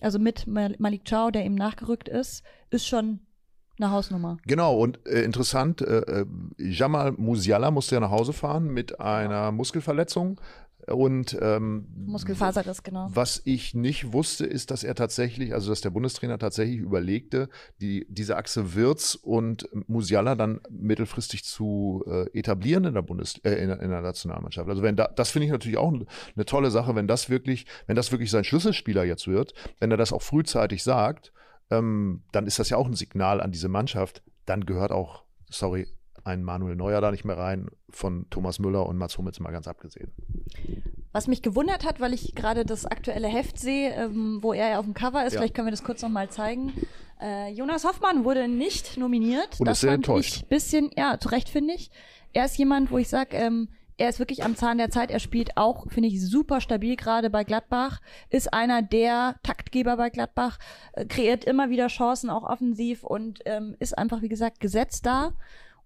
[0.00, 3.25] Also mit Malik Chow, der eben nachgerückt ist, ist schon
[3.78, 4.38] eine Hausnummer.
[4.46, 6.26] Genau, und äh, interessant, äh, äh
[6.58, 10.40] Jamal Musiala musste ja nach Hause fahren mit einer Muskelverletzung.
[10.86, 13.08] Und ähm, Muskelfaserriss, genau.
[13.12, 17.48] Was ich nicht wusste, ist, dass er tatsächlich, also dass der Bundestrainer tatsächlich überlegte,
[17.80, 23.54] die, diese Achse Wirz und Musiala dann mittelfristig zu äh, etablieren in der Bundes äh,
[23.54, 24.68] in, in, der Nationalmannschaft.
[24.68, 27.96] Also wenn da, das finde ich natürlich auch eine tolle Sache, wenn das wirklich, wenn
[27.96, 31.32] das wirklich sein Schlüsselspieler jetzt wird, wenn er das auch frühzeitig sagt,
[31.70, 34.22] ähm, dann ist das ja auch ein Signal an diese Mannschaft.
[34.44, 35.88] Dann gehört auch, sorry,
[36.24, 39.68] ein Manuel Neuer da nicht mehr rein, von Thomas Müller und Mats Hummels mal ganz
[39.68, 40.10] abgesehen.
[41.12, 44.78] Was mich gewundert hat, weil ich gerade das aktuelle Heft sehe, ähm, wo er ja
[44.78, 45.40] auf dem Cover ist, ja.
[45.40, 46.72] vielleicht können wir das kurz nochmal zeigen.
[47.20, 49.58] Äh, Jonas Hoffmann wurde nicht nominiert.
[49.58, 50.42] Und das ist sehr enttäuscht.
[50.42, 51.90] Ein bisschen, ja, zu Recht finde ich.
[52.32, 55.10] Er ist jemand, wo ich sage, ähm, er ist wirklich am Zahn der Zeit.
[55.10, 58.00] Er spielt auch, finde ich, super stabil gerade bei Gladbach.
[58.28, 60.58] Ist einer der Taktgeber bei Gladbach.
[60.92, 65.32] Äh, kreiert immer wieder Chancen, auch offensiv und ähm, ist einfach, wie gesagt, gesetzt da.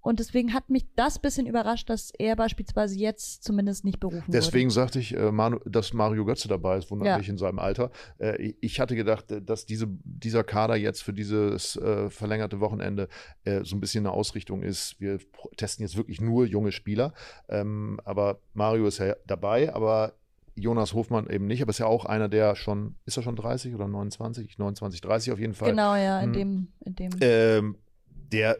[0.03, 4.71] Und deswegen hat mich das bisschen überrascht, dass er beispielsweise jetzt zumindest nicht berufen Deswegen
[4.71, 4.75] wurde.
[4.75, 7.19] sagte ich, äh, Manu, dass Mario Götze dabei ist, wundert Ja.
[7.19, 7.91] mich in seinem Alter.
[8.19, 13.09] Äh, ich hatte gedacht, äh, dass diese, dieser Kader jetzt für dieses äh, verlängerte Wochenende
[13.45, 14.99] äh, so ein bisschen eine Ausrichtung ist.
[15.01, 15.19] Wir
[15.57, 17.13] testen jetzt wirklich nur junge Spieler.
[17.49, 20.15] Ähm, aber Mario ist ja dabei, aber
[20.57, 21.61] Jonas Hofmann eben nicht.
[21.63, 24.57] Aber ist ja auch einer, der schon, ist er schon 30 oder 29?
[24.59, 25.71] 29, 30 auf jeden Fall.
[25.71, 26.33] Genau, ja, in Hm.
[26.33, 27.11] dem, in dem.
[27.21, 28.57] ähm, der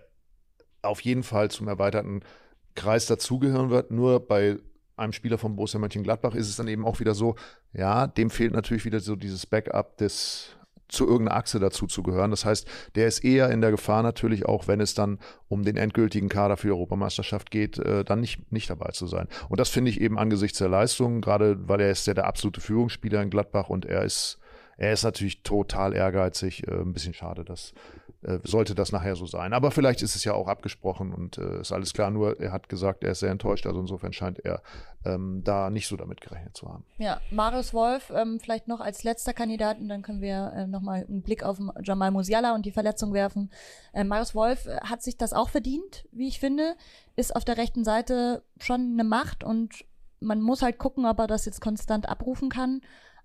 [0.83, 2.21] auf jeden Fall zum erweiterten
[2.75, 3.91] Kreis dazugehören wird.
[3.91, 4.59] Nur bei
[4.97, 7.37] einem Spieler von Borussia Mönchengladbach ist es dann eben auch wieder so,
[7.73, 10.57] ja, dem fehlt natürlich wieder so dieses Backup des
[10.91, 12.31] zu irgendeiner Achse dazu zu gehören.
[12.31, 12.67] Das heißt,
[12.97, 16.57] der ist eher in der Gefahr natürlich auch, wenn es dann um den endgültigen Kader
[16.57, 19.29] für die Europameisterschaft geht, äh, dann nicht, nicht dabei zu sein.
[19.49, 22.61] Und das finde ich eben angesichts der Leistung, gerade weil er ist ja der absolute
[22.61, 24.39] Führungsspieler in Gladbach und er ist,
[24.81, 26.67] er ist natürlich total ehrgeizig.
[26.67, 27.75] Äh, ein bisschen schade, dass
[28.23, 29.53] äh, sollte das nachher so sein.
[29.53, 32.11] Aber vielleicht ist es ja auch abgesprochen und äh, ist alles klar.
[32.11, 33.67] Nur er hat gesagt, er ist sehr enttäuscht.
[33.67, 34.63] Also insofern scheint er
[35.05, 36.85] ähm, da nicht so damit gerechnet zu haben.
[36.97, 41.05] Ja, Marius Wolf ähm, vielleicht noch als letzter Kandidat und dann können wir äh, nochmal
[41.07, 43.51] einen Blick auf Jamal Musiala und die Verletzung werfen.
[43.93, 46.75] Äh, Marius Wolf äh, hat sich das auch verdient, wie ich finde,
[47.17, 49.85] ist auf der rechten Seite schon eine Macht und
[50.21, 52.81] man muss halt gucken, ob er das jetzt konstant abrufen kann.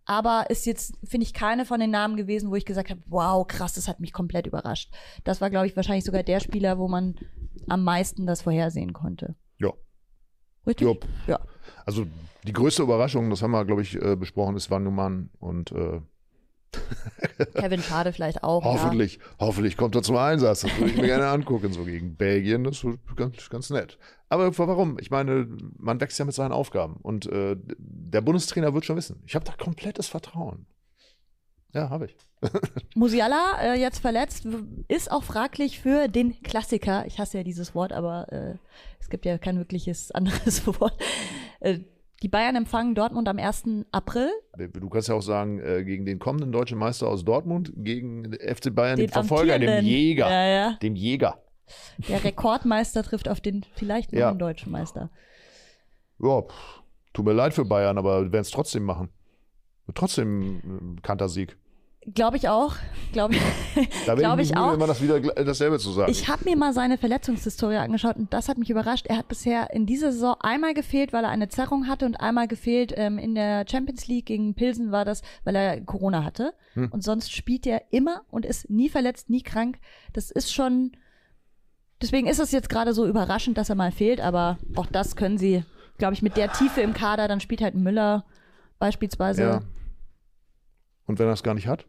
[0.06, 3.46] Aber ist jetzt, finde ich, keine von den Namen gewesen, wo ich gesagt habe, wow,
[3.46, 4.94] krass, das hat mich komplett überrascht.
[5.24, 7.16] Das war, glaube ich, wahrscheinlich sogar der Spieler, wo man
[7.68, 9.36] am meisten das vorhersehen konnte.
[9.58, 9.74] Ja.
[10.68, 10.88] Richtig?
[10.88, 10.96] Ja.
[11.28, 11.40] Ja.
[11.86, 12.06] Also
[12.44, 16.02] die größte Überraschung, das haben wir, glaube ich, äh, besprochen, ist Wannumann und äh,
[17.56, 18.64] Kevin Schade vielleicht auch.
[18.64, 18.72] ja.
[18.72, 20.62] hoffentlich, hoffentlich kommt er zum Einsatz.
[20.62, 22.64] Das würde ich mir gerne angucken, so gegen Belgien.
[22.64, 23.98] Das ist ganz, ganz nett.
[24.30, 24.98] Aber warum?
[25.00, 29.22] Ich meine, man wächst ja mit seinen Aufgaben und äh, der Bundestrainer wird schon wissen.
[29.26, 30.66] Ich habe da komplettes Vertrauen.
[31.74, 32.16] Ja, habe ich.
[32.96, 34.48] Musiala, äh, jetzt verletzt,
[34.88, 37.06] ist auch fraglich für den Klassiker.
[37.06, 38.56] Ich hasse ja dieses Wort, aber äh,
[39.00, 40.98] es gibt ja kein wirkliches anderes Wort.
[41.60, 41.80] Äh,
[42.24, 43.86] die Bayern empfangen Dortmund am 1.
[43.92, 44.30] April.
[44.74, 48.74] Du kannst ja auch sagen, äh, gegen den kommenden deutschen Meister aus Dortmund, gegen FC
[48.74, 49.84] Bayern, den, Den Verfolger, dem.
[49.86, 50.30] Jäger.
[50.30, 50.74] Ja, ja.
[50.82, 51.40] Dem Jäger.
[52.08, 54.28] Der Rekordmeister trifft auf den vielleicht Ja.
[54.28, 55.10] neuen deutschen Meister.
[56.20, 56.82] Ja, pff,
[57.14, 59.10] tut mir leid für Bayern, aber werden es trotzdem machen.
[59.94, 61.58] Trotzdem äh, Kantersieg.
[62.14, 62.76] Glaube ich auch.
[63.14, 63.42] Glaube ich,
[64.06, 64.74] Da Glaub ich, ich auch.
[64.74, 66.12] immer das wieder dasselbe zu sagen.
[66.12, 69.08] ich habe mir mal seine Verletzungshistorie angeschaut und das hat mich überrascht.
[69.08, 72.48] Er hat bisher in dieser Saison einmal gefehlt, weil er eine Zerrung hatte und einmal
[72.48, 76.54] gefehlt ähm, in der Champions League gegen Pilsen war das, weil er Corona hatte.
[76.74, 76.90] Hm.
[76.92, 79.80] Und sonst spielt er immer und ist nie verletzt, nie krank.
[80.14, 80.92] Das ist schon.
[82.02, 85.38] Deswegen ist es jetzt gerade so überraschend, dass er mal fehlt, aber auch das können
[85.38, 85.64] sie,
[85.98, 88.26] glaube ich, mit der Tiefe im Kader, dann spielt halt Müller
[88.78, 89.42] beispielsweise.
[89.42, 89.62] ja.
[91.08, 91.86] Und wenn er es gar nicht hat?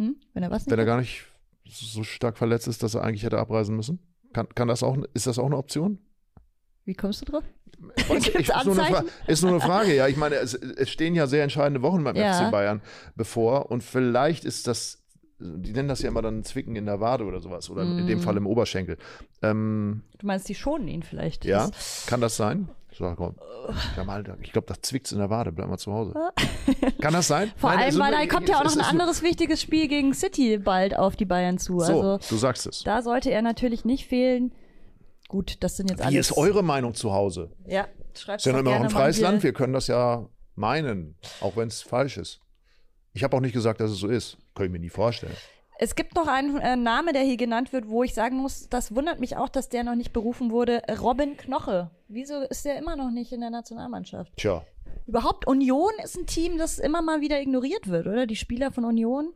[0.00, 0.16] Hm?
[0.32, 1.26] Wenn er was Wenn er gar nicht
[1.68, 3.98] so stark verletzt ist, dass er eigentlich hätte abreisen müssen?
[4.32, 5.98] Kann, kann das auch, ist das auch eine Option?
[6.84, 7.44] Wie kommst du drauf?
[8.18, 10.08] Ich, Gibt's ist, nur ist nur eine Frage, ja.
[10.08, 12.32] Ich meine, es, es stehen ja sehr entscheidende Wochen beim Ja.
[12.46, 12.80] FC Bayern
[13.14, 15.02] bevor und vielleicht ist das,
[15.38, 18.06] die nennen das ja immer dann Zwicken in der Wade oder sowas oder in Mm.
[18.06, 18.98] dem Fall im Oberschenkel.
[19.42, 21.44] Ähm, Du meinst, die schonen ihn vielleicht.
[21.44, 21.70] ja,
[22.06, 22.68] kann das sein?
[22.96, 23.36] So, komm.
[23.96, 25.52] Ja, mal, ich glaube, das zwickt's in der Wade.
[25.52, 26.12] Bleib mal zu Hause.
[27.00, 27.52] Kann das sein?
[27.56, 30.12] Vor Nein, allem, weil da kommt ja auch noch es ein anderes wichtiges Spiel gegen
[30.12, 31.78] City bald auf die Bayern zu.
[31.80, 32.82] So, Also du sagst es.
[32.82, 34.52] da sollte er natürlich nicht fehlen.
[35.28, 36.30] Gut, das sind jetzt Wie alles.
[36.30, 37.52] ist eure Meinung zu Hause?
[37.66, 39.20] Ja, schreibt Ist ja doch immer noch ein freies.
[39.20, 39.42] Land.
[39.44, 40.26] Wir können das ja
[40.56, 42.40] meinen, auch wenn es falsch ist.
[43.12, 44.36] Ich habe auch nicht gesagt, dass es so ist.
[44.54, 45.36] Kann ich mir nie vorstellen.
[45.82, 48.94] Es gibt noch einen äh, Name, der hier genannt wird, wo ich sagen muss, das
[48.94, 50.82] wundert mich auch, dass der noch nicht berufen wurde.
[51.00, 51.90] Robin Knoche.
[52.06, 54.36] Wieso ist der immer noch nicht in der Nationalmannschaft?
[54.36, 54.62] Tja,
[55.06, 58.26] Überhaupt, Union ist ein Team, das immer mal wieder ignoriert wird, oder?
[58.26, 59.32] Die Spieler von Union.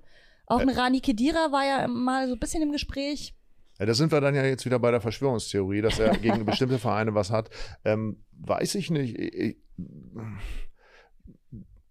[0.46, 3.34] Auch ein Rani Kedira war ja mal so ein bisschen im Gespräch.
[3.78, 6.78] Ja, da sind wir dann ja jetzt wieder bei der Verschwörungstheorie, dass er gegen bestimmte
[6.78, 7.48] Vereine was hat.
[7.86, 9.18] Ähm, weiß ich nicht.
[9.18, 10.20] Ich- D-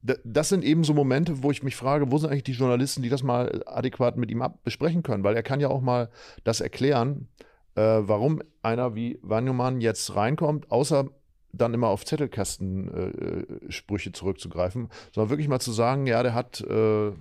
[0.04, 3.10] Das sind eben so Momente, wo ich mich frage, wo sind eigentlich die Journalisten, die
[3.10, 5.24] das mal adäquat mit ihm besprechen können?
[5.24, 6.10] Weil er kann ja auch mal
[6.44, 7.30] das erklären,
[7.76, 11.10] äh, warum einer wie Wanyoman jetzt reinkommt, außer
[11.54, 16.60] dann immer auf Zettelkastensprüche äh, Sprüche zurückzugreifen, sondern wirklich mal zu sagen, ja, der hat
[16.62, 17.12] äh,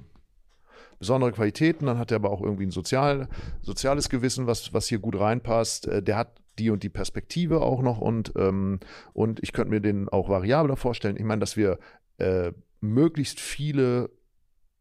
[0.98, 3.28] besondere Qualitäten, dann hat er aber auch irgendwie ein sozial,
[3.60, 5.86] soziales Gewissen, was, was hier gut reinpasst.
[5.86, 8.80] Äh, Der hat die und die Perspektive auch noch und, ähm,
[9.12, 11.16] und ich könnte mir den auch variabler vorstellen.
[11.16, 11.78] Ich meine, dass wir
[12.18, 14.10] äh, möglichst viele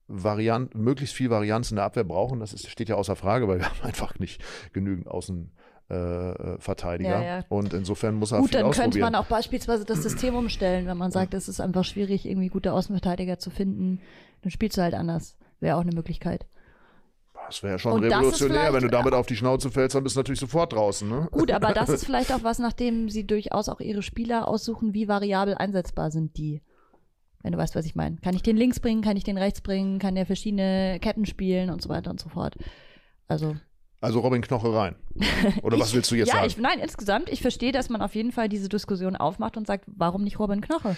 [0.08, 3.60] Varianten, möglichst viel Varianz in der Abwehr brauchen, das ist, steht ja außer Frage, weil
[3.60, 6.56] wir haben einfach nicht genügend Außenverteidiger.
[6.56, 7.22] Äh, Verteidiger.
[7.22, 7.46] Ja, ja.
[7.50, 10.98] Und insofern muss er Gut, viel dann könnte man auch beispielsweise das System umstellen, wenn
[10.98, 14.02] man sagt, es ist einfach schwierig, irgendwie gute Außenverteidiger zu finden.
[14.42, 15.38] Dann spielst du halt anders.
[15.60, 16.46] Wäre auch eine Möglichkeit.
[17.48, 18.74] Das wäre ja schon Und revolutionär.
[18.74, 21.10] Wenn du damit auf die Schnauze fällst, dann bist du natürlich sofort draußen.
[21.10, 21.28] Ne?
[21.32, 25.08] Gut, aber das ist vielleicht auch was, nachdem sie durchaus auch ihre Spieler aussuchen, wie
[25.08, 26.62] variabel einsetzbar sind die.
[27.44, 28.18] Wenn du weißt, was ich meine.
[28.18, 31.70] Kann ich den links bringen, kann ich den rechts bringen, kann der verschiedene Ketten spielen
[31.70, 32.56] und so weiter und so fort.
[33.28, 33.56] Also.
[34.00, 34.96] Also Robin Knoche rein.
[35.62, 36.48] Oder was ich, willst du jetzt ja, sagen?
[36.48, 39.86] Ich, nein, insgesamt, ich verstehe, dass man auf jeden Fall diese Diskussion aufmacht und sagt,
[39.88, 40.96] warum nicht Robin Knoche?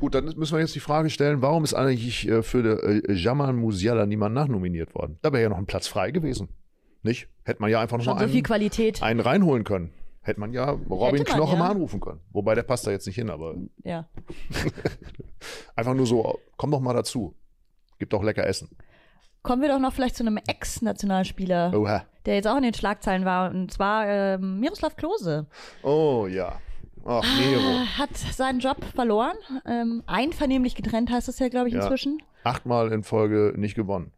[0.00, 3.52] Gut, dann müssen wir jetzt die Frage stellen, warum ist eigentlich äh, für äh, Jamal
[3.52, 5.18] Musiala niemand nachnominiert worden?
[5.22, 6.48] Da wäre ja noch ein Platz frei gewesen.
[7.02, 7.28] Nicht?
[7.44, 9.02] Hätte man ja einfach noch mal so einen, viel Qualität.
[9.02, 9.92] einen reinholen können.
[10.20, 11.58] Hätte man ja Robin Hätte man, Knoche ja.
[11.58, 12.20] mal anrufen können.
[12.32, 14.08] Wobei der passt da jetzt nicht hin, aber Ja.
[15.74, 17.34] einfach nur so, komm doch mal dazu.
[17.98, 18.68] Gibt doch lecker Essen.
[19.42, 22.04] Kommen wir doch noch vielleicht zu einem Ex-Nationalspieler, Oha.
[22.26, 25.46] der jetzt auch in den Schlagzeilen war, und zwar ähm, Miroslav Klose.
[25.82, 26.58] Oh ja.
[27.04, 27.60] Ach, Nero.
[27.82, 29.36] Äh, Hat seinen Job verloren.
[29.64, 31.82] Ähm, einvernehmlich getrennt heißt es ja, glaube ich, Ja.
[31.82, 32.20] inzwischen.
[32.42, 34.12] Achtmal in Folge nicht gewonnen.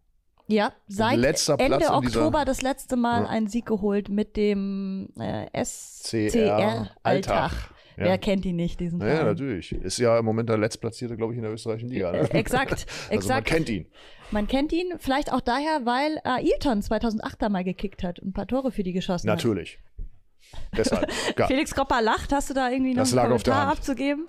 [0.46, 3.28] Ja, seit letzter Ende Oktober das letzte Mal Ja.
[3.28, 7.52] einen Sieg geholt mit dem äh, CR SCR Alltag.
[7.98, 8.04] Ja.
[8.04, 9.26] Wer kennt ihn nicht, diesen Ja, Verein?
[9.26, 9.72] natürlich.
[9.72, 12.12] Ist ja im Moment der Letztplatzierte, glaube ich, in der österreichischen Liga.
[12.12, 12.18] Ne?
[12.30, 13.86] Äh, exakt, Also man kennt ihn.
[14.30, 18.32] Man kennt ihn vielleicht auch daher, weil Ailton 2008 da mal gekickt hat und ein
[18.32, 19.78] paar Tore für die geschossen Natürlich.
[20.76, 21.10] Deshalb.
[21.28, 21.38] hat.
[21.38, 21.46] Ja.
[21.46, 22.32] Felix Kropper lacht.
[22.32, 24.26] Hast du da irgendwie noch Das einen lag auf der Kommentar abzugeben?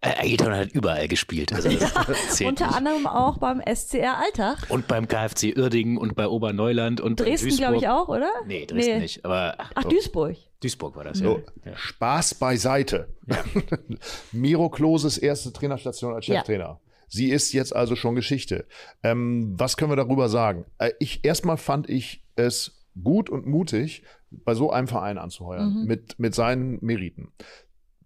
[0.00, 1.52] Äh, Ailton hat überall gespielt.
[1.52, 1.68] Also
[2.30, 2.76] zählt Unter nicht.
[2.76, 4.58] anderem auch beim SCR Alltag.
[4.70, 8.30] Und beim KfC Uerdingen und bei Oberneuland und Dresden, glaube ich, auch, oder?
[8.46, 9.24] Nee, Dresden nicht.
[9.24, 9.84] Aber ach, Ach.
[9.84, 10.36] Duisburg.
[10.66, 11.70] Duisburg war das, So, ja.
[11.72, 11.76] ja.
[11.76, 13.08] Spaß beiseite.
[14.32, 16.36] Miro Kloses erste Trainerstation als Ja.
[16.36, 16.80] Cheftrainer.
[17.08, 18.66] Sie ist jetzt also schon Geschichte.
[19.02, 20.64] Ähm, was können wir darüber sagen?
[20.78, 25.86] Äh, ich erstmal fand ich es gut und mutig, bei so einem Verein anzuheuern, Mhm.
[25.86, 27.32] mit, mit seinen Meriten.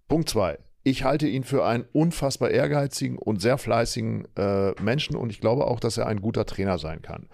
[0.09, 0.59] Punkt zwei.
[0.83, 5.66] Ich halte ihn für einen unfassbar ehrgeizigen und sehr fleißigen äh, Menschen und ich glaube
[5.66, 7.29] auch, dass er ein guter Trainer sein kann.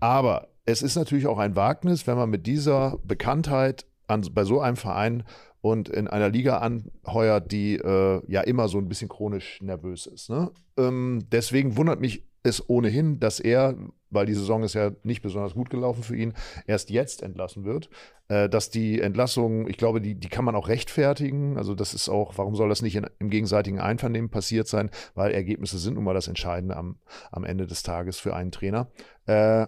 [0.00, 4.60] Aber es ist natürlich auch ein Wagnis, wenn man mit dieser Bekanntheit an, bei so
[4.60, 5.24] einem Verein
[5.60, 10.30] und in einer Liga anheuert, die äh, ja immer so ein bisschen chronisch nervös ist.
[10.30, 10.50] Ne?
[10.76, 13.76] Ähm, deswegen wundert mich es ohnehin, dass er,
[14.08, 16.32] weil die Saison ist ja nicht besonders gut gelaufen für ihn,
[16.66, 17.90] erst jetzt entlassen wird.
[18.28, 21.58] Äh, dass die Entlassung, ich glaube, die, die kann man auch rechtfertigen.
[21.58, 24.90] Also das ist auch, warum soll das nicht in, im gegenseitigen Einvernehmen passiert sein?
[25.14, 26.96] Weil Ergebnisse sind nun mal das Entscheidende am,
[27.30, 28.90] am Ende des Tages für einen Trainer.
[29.26, 29.66] Äh,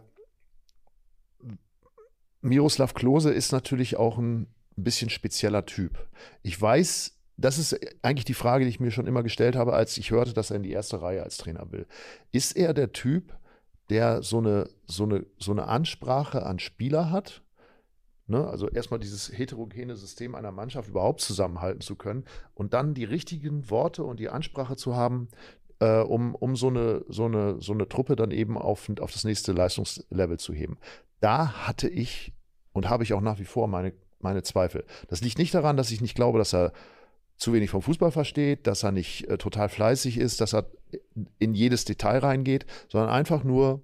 [2.42, 6.06] Miroslav Klose ist natürlich auch ein bisschen spezieller Typ.
[6.42, 9.96] Ich weiß, das ist eigentlich die Frage, die ich mir schon immer gestellt habe, als
[9.96, 11.86] ich hörte, dass er in die erste Reihe als Trainer will.
[12.32, 13.36] Ist er der Typ,
[13.90, 17.42] der so eine, so eine, so eine Ansprache an Spieler hat?
[18.26, 18.46] Ne?
[18.46, 22.24] Also erstmal dieses heterogene System einer Mannschaft überhaupt zusammenhalten zu können
[22.54, 25.28] und dann die richtigen Worte und die Ansprache zu haben,
[25.80, 29.24] äh, um, um so, eine, so, eine, so eine Truppe dann eben auf, auf das
[29.24, 30.78] nächste Leistungslevel zu heben.
[31.22, 32.32] Da hatte ich
[32.72, 34.84] und habe ich auch nach wie vor meine, meine Zweifel.
[35.08, 36.72] Das liegt nicht daran, dass ich nicht glaube, dass er
[37.36, 40.66] zu wenig vom Fußball versteht, dass er nicht äh, total fleißig ist, dass er
[41.38, 43.82] in jedes Detail reingeht, sondern einfach nur,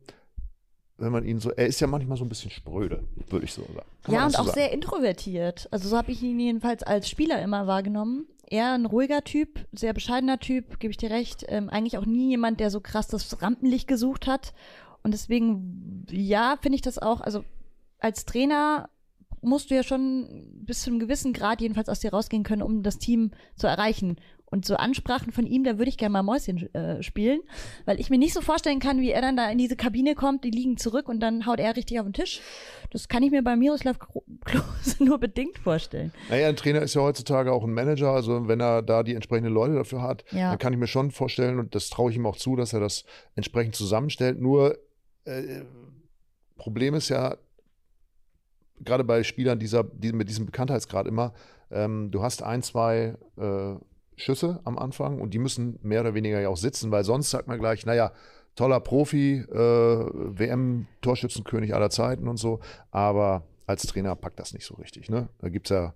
[0.97, 3.63] wenn man ihn so, er ist ja manchmal so ein bisschen spröde, würde ich so
[3.63, 3.87] sagen.
[4.03, 4.59] Kann Ja, und so auch sagen?
[4.59, 5.69] sehr introvertiert.
[5.71, 8.27] Also so habe ich ihn jedenfalls als Spieler immer wahrgenommen.
[8.47, 11.45] Eher ein ruhiger Typ, sehr bescheidener Typ, gebe ich dir recht.
[11.49, 14.55] Ähm, eigentlich auch nie jemand, der so krass das Rampenlicht gesucht hat.
[15.03, 17.45] Und deswegen, ja, finde ich das auch, also
[17.99, 18.89] als Trainer
[19.41, 22.83] musst du ja schon bis zu einem gewissen Grad jedenfalls aus dir rausgehen können, um
[22.83, 24.17] das Team zu erreichen.
[24.51, 27.41] Und so Ansprachen von ihm, da würde ich gerne mal Mäuschen äh, spielen,
[27.85, 30.43] weil ich mir nicht so vorstellen kann, wie er dann da in diese Kabine kommt,
[30.43, 32.41] die liegen zurück und dann haut er richtig auf den Tisch.
[32.91, 33.99] Das kann ich mir bei Miroslav
[34.47, 36.13] Klose nur bedingt vorstellen.
[36.31, 39.53] Naja, ein Trainer ist ja heutzutage auch ein Manager, also wenn er da die entsprechenden
[39.53, 40.49] Leute dafür hat, Ja.
[40.51, 42.81] dann kann ich mir schon vorstellen, und das traue ich ihm auch zu, dass er
[42.81, 44.41] das entsprechend zusammenstellt.
[44.41, 44.79] Nur
[45.29, 45.65] äh,
[46.57, 47.37] Problem ist ja,
[48.81, 51.33] gerade bei Spielern dieser, die, mit diesem Bekanntheitsgrad immer,
[51.71, 53.75] ähm, du hast ein, zwei äh,
[54.17, 57.49] Schüsse am Anfang und die müssen mehr oder weniger ja auch sitzen, weil sonst sagt
[57.49, 58.13] man gleich, naja,
[58.57, 62.61] toller Profi, äh, WM-Torschützenkönig aller Zeiten und so,
[62.91, 65.09] aber als Trainer packt das nicht so richtig.
[65.09, 65.29] Ne?
[65.39, 65.95] Da gibt es ja,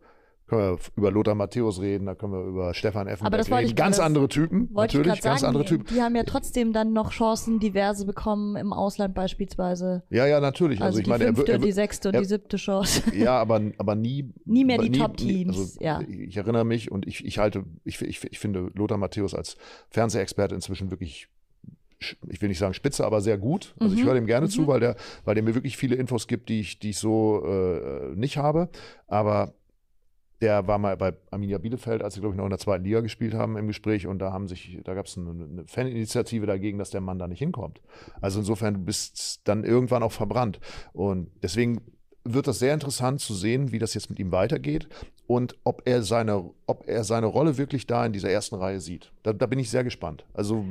[0.52, 3.60] können wir über Lothar Matthäus reden, da können wir über Stefan Aber Effenberg das wollte
[3.62, 3.68] reden.
[3.70, 5.86] ich Ganz gerade- andere Typen, natürlich, ich ganz sagen, andere die, Typen.
[5.94, 10.02] die haben ja trotzdem dann noch Chancen, diverse bekommen im Ausland beispielsweise.
[10.10, 10.80] Ja, ja, natürlich.
[10.80, 12.56] Also, Also, ich die meine, er, fünfte, wird- er, die sechste und er- die siebte
[12.56, 13.02] Chance.
[13.14, 14.32] Ja, aber, aber nie.
[14.44, 16.00] Nie mehr die Top-Teams, also, ja.
[16.02, 19.56] Ich erinnere mich und ich, ich halte, ich, ich, ich finde Lothar Matthäus als
[19.90, 21.28] Fernsehexperte inzwischen wirklich,
[22.28, 23.74] ich will nicht sagen spitze, aber sehr gut.
[23.78, 24.50] Also ich Mhm, höre dem gerne mhm.
[24.50, 27.44] zu, weil der, weil der mir wirklich viele Infos gibt, die ich, die ich so
[27.46, 28.68] äh, nicht habe.
[29.06, 29.54] Aber
[30.42, 33.00] der war mal bei Arminia Bielefeld, als sie, glaube ich, noch in der zweiten Liga
[33.00, 36.78] gespielt haben, im Gespräch und da haben sich, da gab es eine, eine Faninitiative dagegen,
[36.78, 37.80] dass der Mann da nicht hinkommt.
[38.20, 40.60] Also insofern, du bist dann irgendwann auch verbrannt.
[40.92, 41.80] Und deswegen
[42.24, 44.88] wird das sehr interessant zu sehen, wie das jetzt mit ihm weitergeht
[45.26, 49.10] und ob er seine, ob er seine Rolle wirklich da in dieser ersten Reihe sieht.
[49.24, 50.24] Da, da bin ich sehr gespannt.
[50.32, 50.64] Also,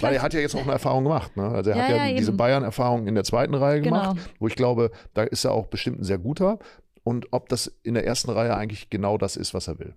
[0.00, 1.36] weil er hat ja jetzt auch eine Erfahrung gemacht.
[1.36, 1.44] Ne?
[1.48, 2.32] Also er Ja, hat ja, ja, diese.
[2.32, 4.12] Bayern-Erfahrung in der zweiten Reihe Genau.
[4.12, 6.58] gemacht, wo ich glaube, da ist er auch bestimmt ein sehr guter.
[7.08, 9.94] Und ob das in der ersten Reihe eigentlich genau das ist, was er will.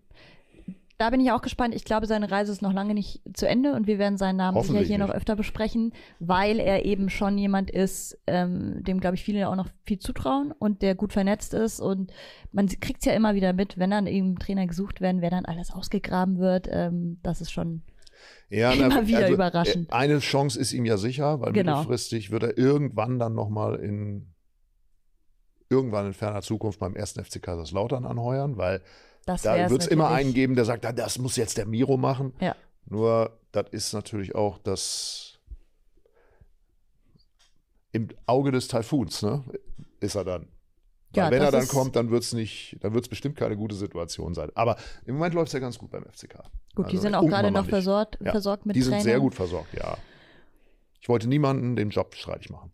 [0.97, 1.73] Da bin ich auch gespannt.
[1.73, 4.61] Ich glaube, seine Reise ist noch lange nicht zu Ende und wir werden seinen Namen
[4.61, 5.15] sicher hier noch nicht.
[5.17, 9.67] öfter besprechen, weil er eben schon jemand ist, ähm, dem, glaube ich, viele auch noch
[9.83, 11.79] viel zutrauen und der gut vernetzt ist.
[11.79, 12.11] Und
[12.51, 15.45] man kriegt es ja immer wieder mit, wenn dann eben Trainer gesucht werden, wer dann
[15.45, 16.67] alles ausgegraben wird.
[16.71, 17.81] Ähm, das ist schon.
[18.49, 19.89] Ja, Immer wieder überraschend.
[19.89, 21.77] äh, Eine Chance ist ihm ja sicher, weil Genau.
[21.79, 24.27] mittelfristig wird er irgendwann dann nochmal in
[25.71, 28.81] irgendwann in ferner Zukunft beim ersten FC Kaiserslautern anheuern, weil
[29.25, 31.97] Das da wird es immer einen geben, der sagt, "Ah, das muss jetzt der Miro
[31.97, 32.33] machen.
[32.39, 32.55] Ja.
[32.85, 35.39] Nur, das ist natürlich auch das
[37.91, 39.43] im Auge des Taifuns, ne?
[39.99, 40.47] Ist er dann.
[41.13, 43.75] Ja, wenn er dann kommt, dann wird es nicht, dann wird es bestimmt keine gute
[43.75, 44.49] Situation sein.
[44.55, 46.41] Aber im Moment läuft es ja ganz gut beim FCK.
[46.73, 49.03] Gut, die Also sind auch gerade noch versorgt, Ja, versorgt mit Die sind Trainern.
[49.03, 49.97] sehr gut versorgt, ja.
[51.01, 52.71] Ich wollte niemanden den Job streitig machen.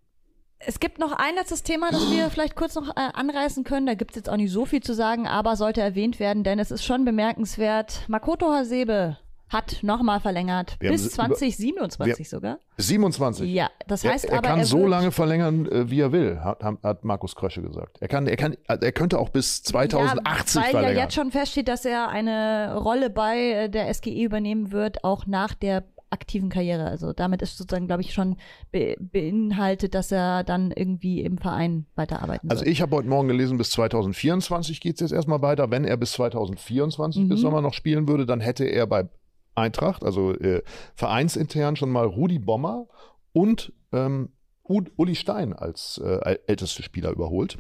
[0.60, 3.86] Es gibt noch ein letztes Thema, das wir vielleicht kurz noch äh, anreißen können.
[3.86, 6.60] Da gibt es jetzt auch nicht so viel zu sagen, aber sollte erwähnt werden, denn
[6.60, 8.02] es ist schon bemerkenswert.
[8.08, 9.18] Makoto Hasebe
[9.50, 12.60] hat nochmal verlängert, Wir bis sie über- 2027 sogar.
[12.78, 13.50] 27.
[13.54, 16.12] Ja, das Er, heißt er aber, kann er so wird, lange verlängern, äh, wie er
[16.12, 17.98] will, hat, hat Markus Krösche gesagt.
[18.02, 20.98] Er, kann, er, kann, er könnte auch bis 2080 ja, weil verlängern.
[20.98, 25.26] ja jetzt schon feststeht, dass er eine Rolle bei äh, der SGE übernehmen wird, auch
[25.28, 26.86] nach der aktiven Karriere.
[26.86, 28.38] Also damit ist sozusagen, glaube ich, schon
[28.72, 32.72] be beinhaltet, dass er dann irgendwie im Verein weiterarbeiten Also wird.
[32.72, 35.70] ich habe heute Morgen gelesen, bis 2024 geht es jetzt erstmal weiter.
[35.72, 37.30] Wenn er bis 2024 Mhm.
[37.30, 39.10] bis Sommer noch spielen würde, dann hätte er bei
[39.56, 40.62] Eintracht, also äh,
[40.96, 42.88] vereinsintern schon mal Rudi Bommer
[43.34, 44.30] und ähm,
[44.64, 47.58] Uli Stein als äh, älteste Spieler überholt.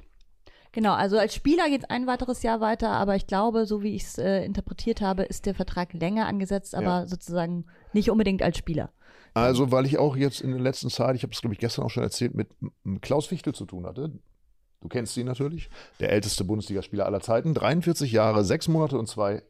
[0.77, 3.95] Genau, also als Spieler geht es ein weiteres Jahr weiter, aber ich glaube, so wie
[3.95, 7.07] ich es äh, interpretiert habe, ist der Vertrag länger angesetzt, aber Ja.
[7.07, 8.91] sozusagen nicht unbedingt als Spieler.
[9.33, 11.83] Also, weil ich auch jetzt in der letzten Zeit, ich habe es glaube ich gestern
[11.83, 12.49] auch schon erzählt, mit
[13.01, 14.11] Klaus Fichtel zu tun hatte.
[14.81, 19.41] Du kennst ihn natürlich, der älteste Bundesligaspieler aller Zeiten, 43 Jahre, sechs Monate und zwei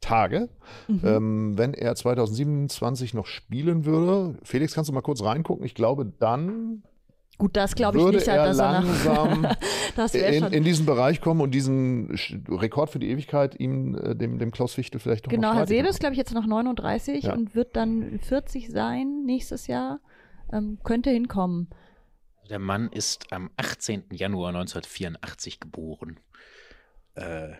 [0.00, 0.48] Tage.
[0.88, 1.00] Mhm.
[1.04, 5.64] Ähm, wenn er 2027 noch spielen würde, Felix, kannst du mal kurz reingucken?
[5.64, 6.82] Ich glaube, dann
[7.38, 9.46] Gut, das glaube ich nicht, er dass er nach, langsam
[9.96, 12.16] das in, in diesen Bereich kommen und diesen
[12.48, 15.70] Rekord für die Ewigkeit ihm, äh, dem, dem Klaus Fichtel vielleicht noch Genau, Herr ist,
[15.70, 15.98] machen.
[15.98, 17.34] glaube ich, jetzt noch 39 Ja.
[17.34, 20.00] und wird dann 40 sein nächstes Jahr.
[20.52, 21.68] Ähm, könnte hinkommen.
[22.50, 24.04] Der Mann ist am 18.
[24.12, 26.20] Januar 1984 geboren.
[27.14, 27.52] Äh,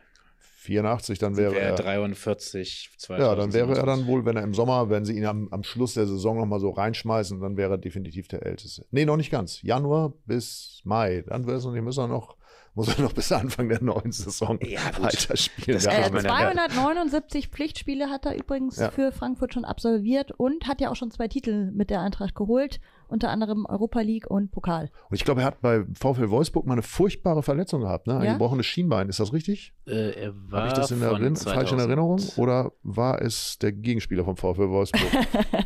[0.64, 3.84] 84, dann wäre er er 43, Ja, dann wäre er 2027.
[3.84, 6.60] dann wohl, wenn er im Sommer, wenn sie ihn am, am Schluss der Saison nochmal
[6.60, 8.86] so reinschmeißen, dann wäre er definitiv der Älteste.
[8.90, 9.60] Nee, noch nicht ganz.
[9.62, 11.22] Januar bis Mai.
[11.26, 12.36] Dann wäre es nicht, muss er noch,
[12.74, 15.80] muss er noch bis Anfang der neuen Saison Ja, weiterspielen.
[15.82, 18.90] Das Äh, man aber- ja- 279 Pflichtspiele hat er übrigens Ja.
[18.90, 22.80] für Frankfurt schon absolviert und hat ja auch schon zwei Titel mit der Eintracht geholt,
[23.08, 24.90] unter anderem Europa League und Pokal.
[25.08, 28.18] Und ich glaube, er hat bei VfL Wolfsburg mal eine furchtbare Verletzung gehabt, ne?
[28.18, 28.32] Ein Ja?
[28.32, 29.08] gebrochenes Schienbein.
[29.08, 29.72] Ist das richtig?
[29.86, 31.80] Äh, er war Habe ich das in der Erin falsch in 2000.
[31.82, 32.20] Erinnerung?
[32.36, 35.02] Oder war es der Gegenspieler vom VfL Wolfsburg?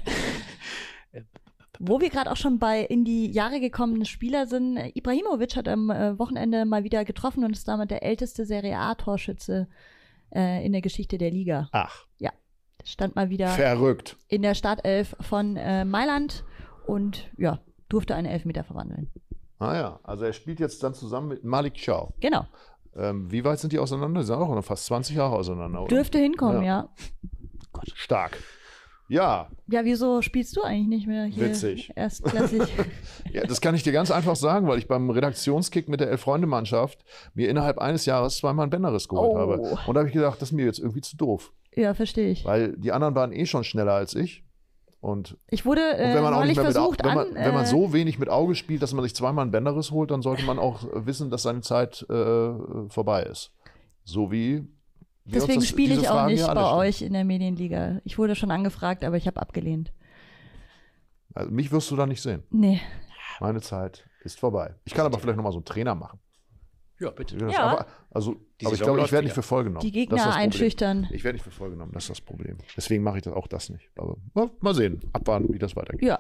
[1.80, 5.68] Wo wir gerade auch schon bei in die Jahre gekommenen Spieler sind, äh, Ibrahimovic hat
[5.68, 9.68] am äh, Wochenende mal wieder getroffen und ist damit der älteste Serie A-Torschütze
[10.34, 11.68] äh, in der Geschichte der Liga.
[11.72, 12.04] Ach,
[12.84, 14.16] Stand mal wieder verrückt.
[14.28, 16.44] in der Startelf von äh, Mailand
[16.86, 19.10] und ja, durfte einen Elfmeter verwandeln.
[19.58, 22.12] Ah ja, also er spielt jetzt dann zusammen mit Malik Chow.
[22.20, 22.46] Genau.
[22.96, 24.20] Ähm, wie weit sind die auseinander?
[24.20, 25.94] Die sind auch noch fast 20 Jahre auseinander, oder?
[25.94, 26.88] Dürfte hinkommen, Ja.
[26.88, 27.82] ja.
[27.94, 28.42] Stark.
[29.09, 31.47] Ja, Ja, wieso spielst du eigentlich nicht mehr hier?
[31.47, 31.90] Witzig.
[31.97, 32.62] Erstklassig.
[33.33, 37.05] Ja, das kann ich dir ganz einfach sagen, weil ich beim Redaktionskick mit der Elf-Freunde-Mannschaft
[37.35, 39.38] mir innerhalb eines Jahres zweimal einen Bänderriss geholt Oh.
[39.38, 39.59] habe.
[39.87, 41.53] Und da habe ich gedacht, das ist mir jetzt irgendwie zu doof.
[41.75, 42.44] ja, verstehe ich.
[42.44, 44.44] Weil die anderen waren eh schon schneller als ich.
[45.01, 47.29] Und, Ich wurde und äh, wenn man auch nicht mehr mit Au- versucht wenn man,
[47.29, 47.35] an.
[47.35, 50.11] wenn man äh, so wenig mit Auge spielt, dass man sich zweimal einen Bänderriss holt,
[50.11, 52.51] dann sollte man auch äh, wissen, dass seine Zeit äh,
[52.88, 53.53] vorbei ist.
[54.05, 54.66] So wie.
[55.34, 58.00] Deswegen das- spiele ich auch nicht bei euch in der Medienliga.
[58.04, 59.92] Ich wurde schon angefragt, aber ich habe abgelehnt.
[61.34, 62.42] Also mich wirst du da nicht sehen.
[62.50, 62.80] Nee.
[63.40, 64.74] Meine Zeit ist vorbei.
[64.84, 66.18] Ich kann aber vielleicht nochmal so einen Trainer machen.
[67.00, 67.36] Ja, bitte.
[67.38, 67.46] Ja.
[67.78, 69.82] einfach- also, Die aber ich glaube, ich werde nicht für voll genommen.
[69.82, 71.06] Die Gegner einschüchtern.
[71.12, 72.58] Ich werde nicht für voll genommen, das ist das Problem.
[72.76, 73.88] Deswegen mache ich das auch das nicht.
[73.96, 74.16] Aber
[74.60, 76.02] mal sehen, abwarten, wie das weitergeht.
[76.08, 76.18] Ja.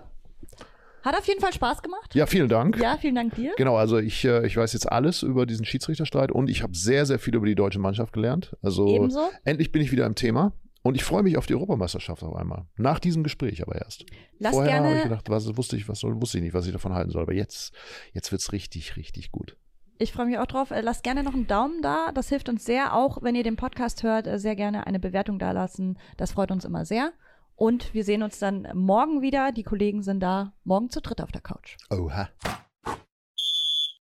[1.02, 2.14] Hat auf jeden Fall Spaß gemacht.
[2.14, 2.76] Ja, vielen Dank.
[2.78, 3.52] Ja, vielen Dank dir.
[3.56, 7.06] Genau, also ich, äh, ich weiß jetzt alles über diesen Schiedsrichterstreit und ich habe sehr,
[7.06, 8.56] sehr viel über die deutsche Mannschaft gelernt.
[8.62, 9.30] Also Ebenso.
[9.44, 10.52] endlich bin ich wieder im Thema.
[10.82, 12.64] Und ich freue mich auf die Europameisterschaft auf einmal.
[12.76, 14.06] Nach diesem Gespräch aber erst.
[14.38, 16.66] Lass Vorher habe ich gerne, gedacht, was wusste ich, was soll, wusste ich nicht, was
[16.66, 17.22] ich davon halten soll.
[17.22, 17.74] Aber jetzt,
[18.12, 19.56] jetzt wird's richtig, richtig gut.
[19.98, 20.70] ich freue mich auch drauf.
[20.70, 22.12] Äh, Lasst gerne noch einen Daumen da.
[22.14, 22.94] Das hilft uns sehr.
[22.94, 25.98] Auch wenn ihr den Podcast hört, äh, sehr gerne eine Bewertung da lassen.
[26.16, 27.12] Das freut uns immer sehr.
[27.58, 29.50] Und wir sehen uns dann morgen wieder.
[29.50, 31.76] Die Kollegen sind da morgen zu dritt auf der Couch.
[31.90, 32.28] Oha.